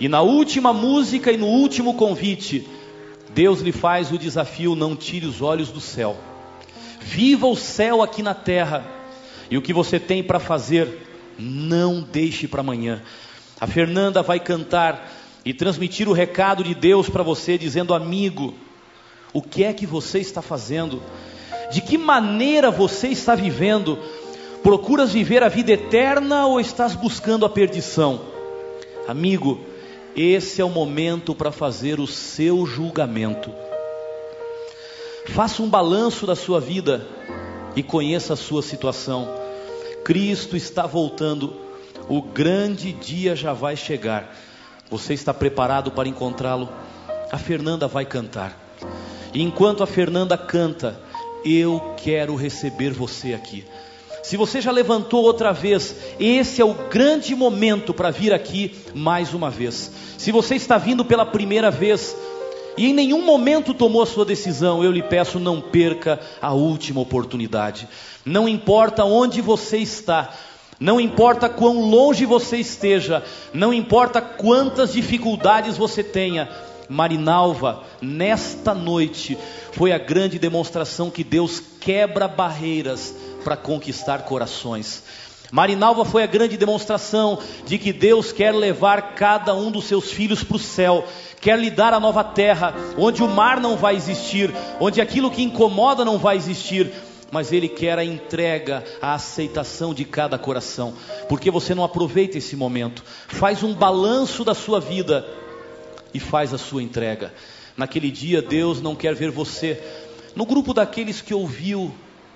[0.00, 2.66] E na última música e no último convite,
[3.34, 6.16] Deus lhe faz o desafio: não tire os olhos do céu.
[7.00, 8.84] Viva o céu aqui na terra.
[9.50, 11.06] E o que você tem para fazer,
[11.38, 13.02] não deixe para amanhã.
[13.62, 15.08] A Fernanda vai cantar
[15.44, 18.54] e transmitir o recado de Deus para você, dizendo: amigo,
[19.32, 21.00] o que é que você está fazendo?
[21.70, 23.96] De que maneira você está vivendo?
[24.64, 28.22] Procuras viver a vida eterna ou estás buscando a perdição?
[29.06, 29.60] Amigo,
[30.16, 33.52] esse é o momento para fazer o seu julgamento.
[35.26, 37.06] Faça um balanço da sua vida
[37.76, 39.28] e conheça a sua situação.
[40.04, 41.61] Cristo está voltando,
[42.08, 44.34] o grande dia já vai chegar.
[44.90, 46.68] Você está preparado para encontrá-lo?
[47.30, 48.58] A Fernanda vai cantar.
[49.32, 51.00] E enquanto a Fernanda canta,
[51.44, 53.64] eu quero receber você aqui.
[54.22, 59.34] Se você já levantou outra vez, esse é o grande momento para vir aqui mais
[59.34, 59.90] uma vez.
[60.16, 62.14] Se você está vindo pela primeira vez
[62.76, 67.00] e em nenhum momento tomou a sua decisão, eu lhe peço não perca a última
[67.00, 67.88] oportunidade.
[68.24, 70.32] Não importa onde você está,
[70.82, 73.22] não importa quão longe você esteja,
[73.54, 76.48] não importa quantas dificuldades você tenha,
[76.88, 79.38] Marinalva, nesta noite,
[79.70, 83.14] foi a grande demonstração que Deus quebra barreiras
[83.44, 85.04] para conquistar corações.
[85.52, 90.42] Marinalva foi a grande demonstração de que Deus quer levar cada um dos seus filhos
[90.42, 91.06] para o céu,
[91.40, 95.44] quer lhe dar a nova terra, onde o mar não vai existir, onde aquilo que
[95.44, 96.92] incomoda não vai existir,
[97.32, 100.92] mas Ele quer a entrega, a aceitação de cada coração.
[101.30, 105.26] Porque você não aproveita esse momento, faz um balanço da sua vida
[106.12, 107.32] e faz a sua entrega.
[107.74, 109.82] Naquele dia, Deus não quer ver você
[110.36, 111.92] no grupo daqueles que ouviu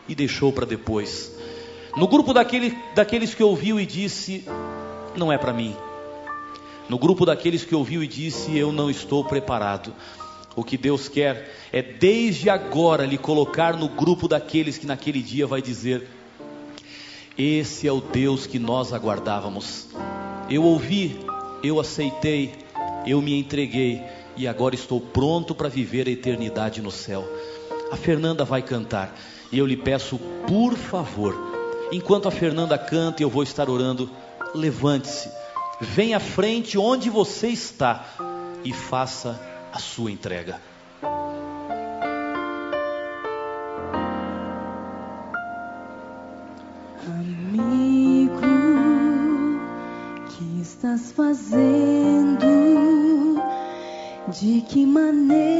[0.08, 1.36] e deixou para depois.
[1.94, 4.46] No grupo daquele, daqueles que ouviu e disse:
[5.14, 5.76] Não é para mim.
[6.88, 9.92] No grupo daqueles que ouviu e disse: Eu não estou preparado.
[10.56, 15.46] O que Deus quer é desde agora lhe colocar no grupo daqueles que naquele dia
[15.46, 16.08] vai dizer:
[17.36, 19.88] Esse é o Deus que nós aguardávamos.
[20.48, 21.20] Eu ouvi,
[21.62, 22.54] eu aceitei,
[23.06, 24.02] eu me entreguei
[24.34, 27.28] e agora estou pronto para viver a eternidade no céu.
[27.92, 29.14] A Fernanda vai cantar.
[29.52, 31.36] E eu lhe peço, por favor,
[31.92, 34.10] enquanto a Fernanda canta e eu vou estar orando,
[34.54, 35.30] levante-se,
[35.80, 38.04] venha à frente onde você está
[38.64, 40.60] e faça a sua entrega.
[47.06, 48.40] Amigo,
[50.28, 52.46] que estás fazendo?
[54.40, 55.55] De que maneira?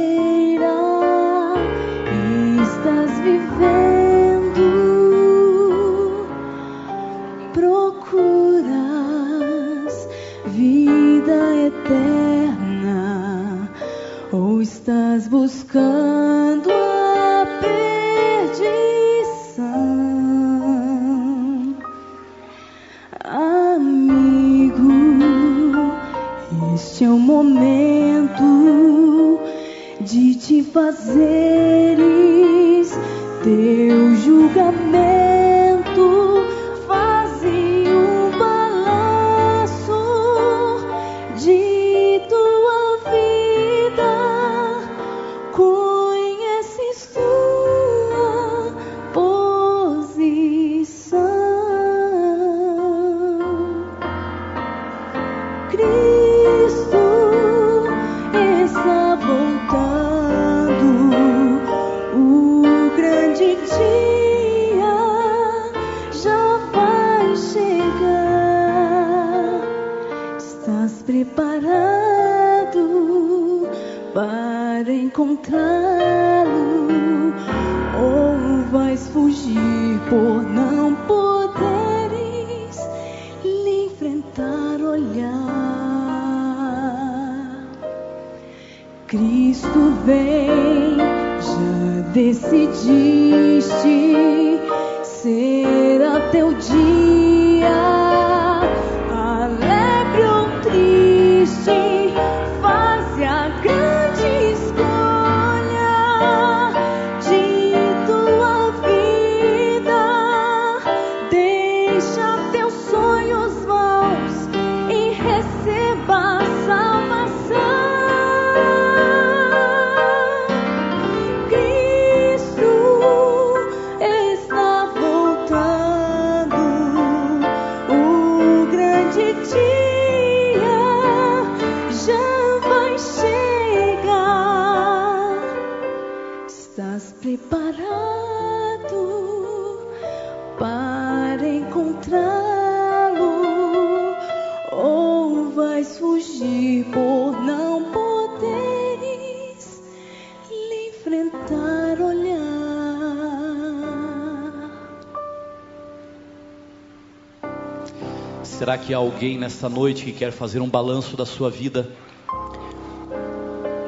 [158.87, 161.89] Que há alguém nesta noite que quer fazer um balanço da sua vida?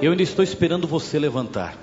[0.02, 1.78] Eu ainda estou esperando você levantar.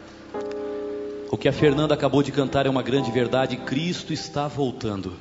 [1.30, 5.14] O que a Fernanda acabou de cantar é uma grande verdade: Cristo está voltando.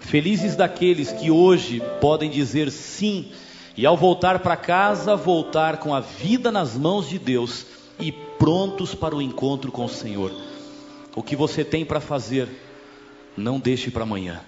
[0.00, 3.32] Felizes daqueles que hoje podem dizer sim
[3.74, 7.64] e ao voltar para casa, voltar com a vida nas mãos de Deus
[7.98, 10.30] e prontos para o encontro com o Senhor.
[11.16, 12.50] O que você tem para fazer,
[13.34, 14.42] não deixe para amanhã.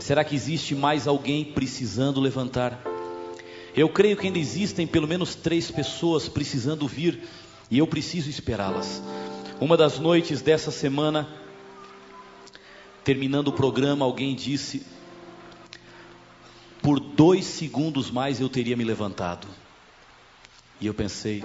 [0.00, 2.82] Será que existe mais alguém precisando levantar?
[3.76, 7.22] Eu creio que ainda existem pelo menos três pessoas precisando vir
[7.70, 9.02] e eu preciso esperá-las.
[9.60, 11.28] Uma das noites dessa semana,
[13.04, 14.84] terminando o programa, alguém disse:
[16.80, 19.46] Por dois segundos mais eu teria me levantado.
[20.80, 21.44] E eu pensei: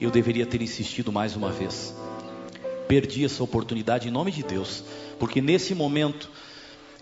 [0.00, 1.94] Eu deveria ter insistido mais uma vez.
[2.88, 4.82] Perdi essa oportunidade em nome de Deus,
[5.18, 6.30] porque nesse momento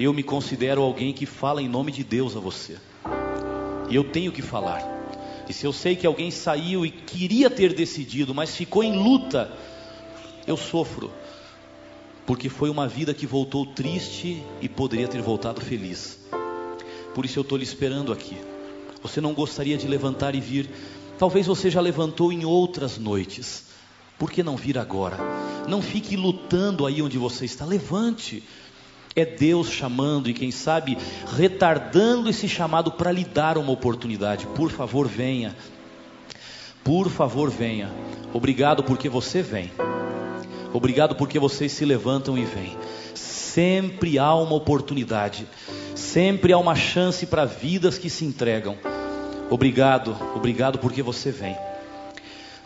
[0.05, 2.79] eu me considero alguém que fala em nome de Deus a você.
[3.91, 4.83] E eu tenho que falar.
[5.47, 9.53] E se eu sei que alguém saiu e queria ter decidido, mas ficou em luta,
[10.47, 11.13] eu sofro.
[12.25, 16.19] Porque foi uma vida que voltou triste e poderia ter voltado feliz.
[17.15, 18.39] Por isso eu estou lhe esperando aqui.
[19.03, 20.71] Você não gostaria de levantar e vir?
[21.19, 23.65] Talvez você já levantou em outras noites.
[24.19, 25.19] Por que não vir agora?
[25.69, 27.65] Não fique lutando aí onde você está.
[27.65, 28.43] Levante.
[29.15, 30.97] É Deus chamando e quem sabe
[31.37, 34.47] retardando esse chamado para lhe dar uma oportunidade.
[34.47, 35.57] Por favor, venha.
[36.85, 37.91] Por favor, venha.
[38.33, 39.71] Obrigado porque você vem.
[40.73, 42.77] Obrigado porque vocês se levantam e vêm.
[43.15, 45.47] Sempre há uma oportunidade.
[45.95, 48.79] Sempre há uma chance para vidas que se entregam.
[49.51, 51.57] Obrigado, obrigado porque você vem.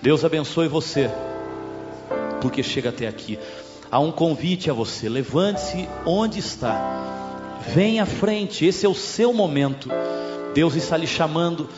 [0.03, 1.11] Deus abençoe você,
[2.43, 3.39] porque chega até aqui.
[3.95, 5.09] Há um convite a você.
[5.09, 7.61] Levante-se onde está.
[7.73, 8.67] Venha à frente.
[8.67, 9.89] Esse é o seu momento.
[10.53, 11.69] Deus está lhe chamando.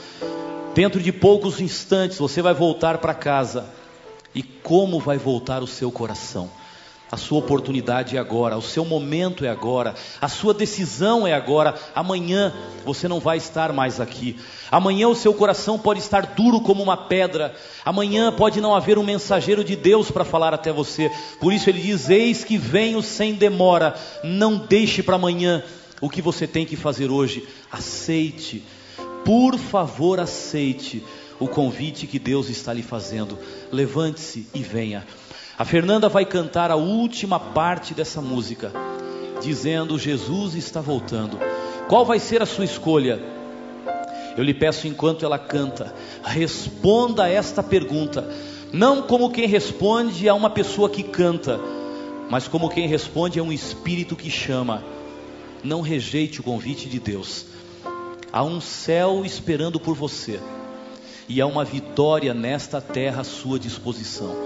[0.74, 3.66] Dentro de poucos instantes você vai voltar para casa.
[4.34, 6.48] E como vai voltar o seu coração?
[7.10, 11.76] A sua oportunidade é agora, o seu momento é agora, a sua decisão é agora.
[11.94, 12.52] Amanhã
[12.84, 14.36] você não vai estar mais aqui.
[14.72, 17.54] Amanhã o seu coração pode estar duro como uma pedra.
[17.84, 21.08] Amanhã pode não haver um mensageiro de Deus para falar até você.
[21.40, 23.94] Por isso ele diz: Eis que venho sem demora.
[24.24, 25.62] Não deixe para amanhã
[26.00, 27.46] o que você tem que fazer hoje.
[27.70, 28.64] Aceite,
[29.24, 31.04] por favor, aceite
[31.38, 33.38] o convite que Deus está lhe fazendo.
[33.70, 35.06] Levante-se e venha.
[35.58, 38.70] A Fernanda vai cantar a última parte dessa música,
[39.40, 41.38] dizendo: Jesus está voltando.
[41.88, 43.18] Qual vai ser a sua escolha?
[44.36, 48.28] Eu lhe peço, enquanto ela canta, responda a esta pergunta,
[48.70, 51.58] não como quem responde a uma pessoa que canta,
[52.28, 54.84] mas como quem responde a um espírito que chama.
[55.64, 57.46] Não rejeite o convite de Deus.
[58.30, 60.38] Há um céu esperando por você,
[61.26, 64.45] e há uma vitória nesta terra à sua disposição.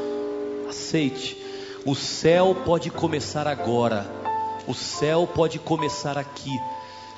[0.70, 1.36] Aceite.
[1.84, 4.06] O céu pode começar agora.
[4.68, 6.52] O céu pode começar aqui.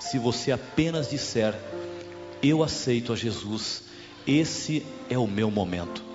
[0.01, 1.55] Se você apenas disser:
[2.43, 3.83] Eu aceito a Jesus.
[4.27, 6.12] Esse é o meu momento.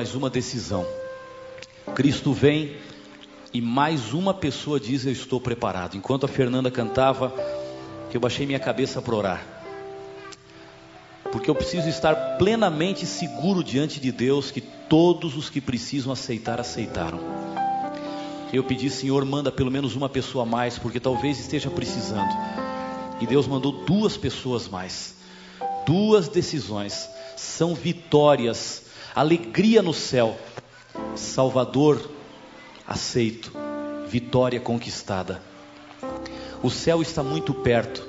[0.00, 0.86] Mais uma decisão.
[1.94, 2.74] Cristo vem
[3.52, 5.94] e mais uma pessoa diz: Eu estou preparado.
[5.94, 7.34] Enquanto a Fernanda cantava,
[8.10, 9.46] eu baixei minha cabeça para orar.
[11.30, 16.58] Porque eu preciso estar plenamente seguro diante de Deus que todos os que precisam aceitar,
[16.58, 17.20] aceitaram.
[18.54, 22.34] Eu pedi, Senhor, manda pelo menos uma pessoa a mais, porque talvez esteja precisando.
[23.20, 25.14] E Deus mandou duas pessoas mais.
[25.84, 30.36] Duas decisões são vitórias, alegria no céu.
[31.14, 32.10] Salvador
[32.86, 33.52] aceito,
[34.08, 35.40] vitória conquistada.
[36.62, 38.06] O céu está muito perto.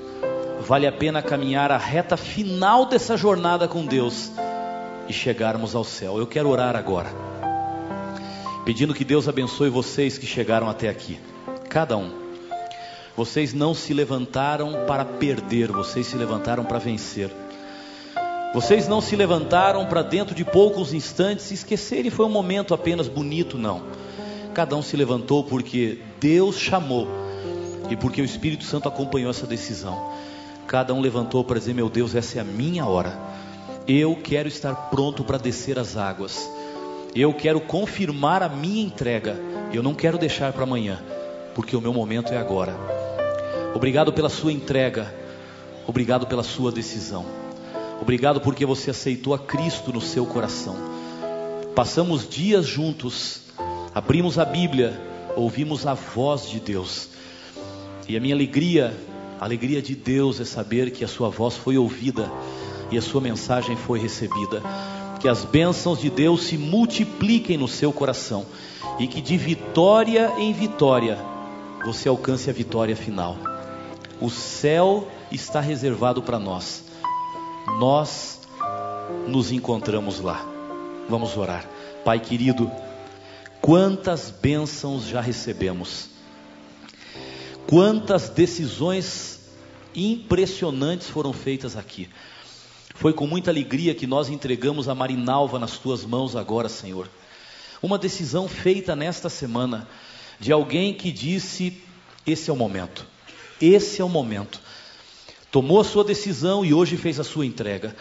[0.61, 4.31] Vale a pena caminhar a reta final dessa jornada com Deus
[5.07, 6.17] e chegarmos ao céu.
[6.17, 7.09] Eu quero orar agora,
[8.65, 11.19] pedindo que Deus abençoe vocês que chegaram até aqui,
[11.69, 12.21] cada um.
[13.15, 17.29] Vocês não se levantaram para perder, vocês se levantaram para vencer.
[18.53, 23.07] Vocês não se levantaram para dentro de poucos instantes se esquecerem, foi um momento apenas
[23.07, 23.83] bonito, não.
[24.53, 27.07] Cada um se levantou porque Deus chamou
[27.89, 30.11] e porque o Espírito Santo acompanhou essa decisão.
[30.67, 33.17] Cada um levantou para dizer: Meu Deus, essa é a minha hora.
[33.87, 36.49] Eu quero estar pronto para descer as águas.
[37.15, 39.39] Eu quero confirmar a minha entrega.
[39.71, 41.01] Eu não quero deixar para amanhã,
[41.55, 42.75] porque o meu momento é agora.
[43.73, 45.13] Obrigado pela sua entrega.
[45.87, 47.40] Obrigado pela sua decisão.
[48.01, 50.75] Obrigado porque você aceitou a Cristo no seu coração.
[51.75, 53.43] Passamos dias juntos,
[53.93, 54.99] abrimos a Bíblia,
[55.35, 57.09] ouvimos a voz de Deus.
[58.07, 58.97] E a minha alegria,
[59.39, 62.29] a alegria de Deus é saber que a sua voz foi ouvida
[62.89, 64.63] e a sua mensagem foi recebida.
[65.19, 68.47] Que as bênçãos de Deus se multipliquem no seu coração
[68.97, 71.19] e que de vitória em vitória
[71.85, 73.37] você alcance a vitória final.
[74.19, 76.90] O céu está reservado para nós.
[77.79, 78.41] Nós
[79.27, 80.45] nos encontramos lá.
[81.09, 81.67] Vamos orar.
[82.03, 82.71] Pai querido,
[83.61, 86.09] quantas bênçãos já recebemos.
[87.67, 89.39] Quantas decisões
[89.95, 92.09] impressionantes foram feitas aqui.
[92.95, 97.09] Foi com muita alegria que nós entregamos a Marinalva nas tuas mãos agora, Senhor.
[97.81, 99.87] Uma decisão feita nesta semana
[100.39, 101.81] de alguém que disse:
[102.25, 103.05] Esse é o momento,
[103.59, 104.59] esse é o momento.
[105.51, 107.93] Tomou a sua decisão e hoje fez a sua entrega.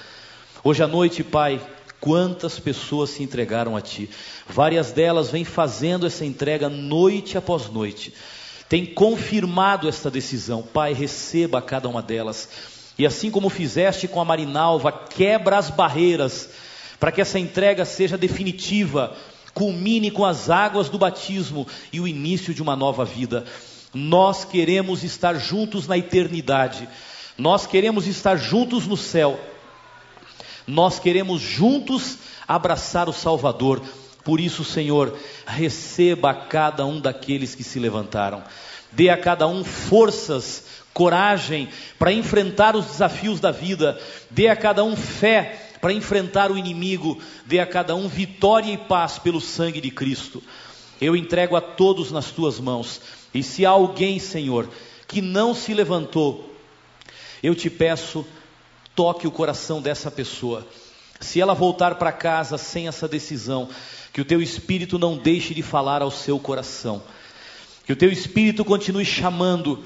[0.63, 1.61] Hoje à noite, Pai,
[2.01, 4.09] quantas pessoas se entregaram a Ti.
[4.49, 8.15] Várias delas vêm fazendo essa entrega noite após noite.
[8.69, 10.63] Tem confirmado esta decisão.
[10.63, 12.49] Pai, receba cada uma delas.
[12.97, 16.51] E assim como fizeste com a Marinalva, quebra as barreiras
[17.01, 19.17] para que essa entrega seja definitiva,
[19.53, 23.45] culmine com as águas do batismo e o início de uma nova vida.
[23.93, 26.89] Nós queremos estar juntos na eternidade.
[27.41, 29.41] Nós queremos estar juntos no céu.
[30.67, 33.81] Nós queremos juntos abraçar o Salvador.
[34.23, 35.17] Por isso, Senhor,
[35.47, 38.45] receba a cada um daqueles que se levantaram.
[38.93, 43.99] Dê a cada um forças, coragem para enfrentar os desafios da vida.
[44.31, 47.19] Dê a cada um fé para enfrentar o inimigo.
[47.47, 50.43] Dê a cada um vitória e paz pelo sangue de Cristo.
[51.01, 53.01] Eu entrego a todos nas tuas mãos.
[53.33, 54.69] E se há alguém, Senhor,
[55.09, 56.50] que não se levantou,
[57.43, 58.27] eu te peço,
[58.95, 60.67] toque o coração dessa pessoa.
[61.21, 63.69] Se ela voltar para casa sem essa decisão,
[64.13, 67.03] que o teu espírito não deixe de falar ao seu coração.
[67.85, 69.83] Que o teu espírito continue chamando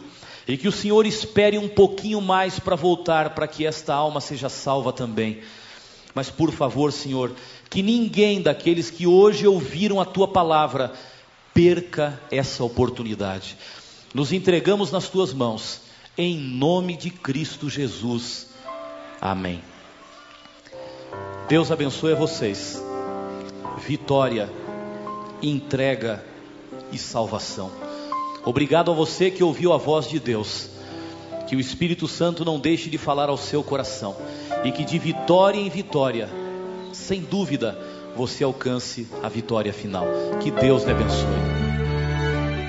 [0.46, 4.48] e que o Senhor espere um pouquinho mais para voltar, para que esta alma seja
[4.48, 5.40] salva também.
[6.14, 7.34] Mas por favor, Senhor,
[7.70, 10.92] que ninguém daqueles que hoje ouviram a tua palavra
[11.52, 13.56] perca essa oportunidade.
[14.12, 15.80] Nos entregamos nas tuas mãos
[16.16, 18.48] em nome de Cristo Jesus.
[19.20, 19.62] Amém.
[21.48, 22.82] Deus abençoe a vocês.
[23.86, 24.50] Vitória,
[25.42, 26.24] entrega
[26.92, 27.70] e salvação.
[28.44, 30.70] Obrigado a você que ouviu a voz de Deus.
[31.46, 34.16] Que o Espírito Santo não deixe de falar ao seu coração
[34.64, 36.28] e que de vitória em vitória,
[36.92, 37.78] sem dúvida,
[38.16, 40.06] você alcance a vitória final.
[40.42, 41.63] Que Deus lhe abençoe.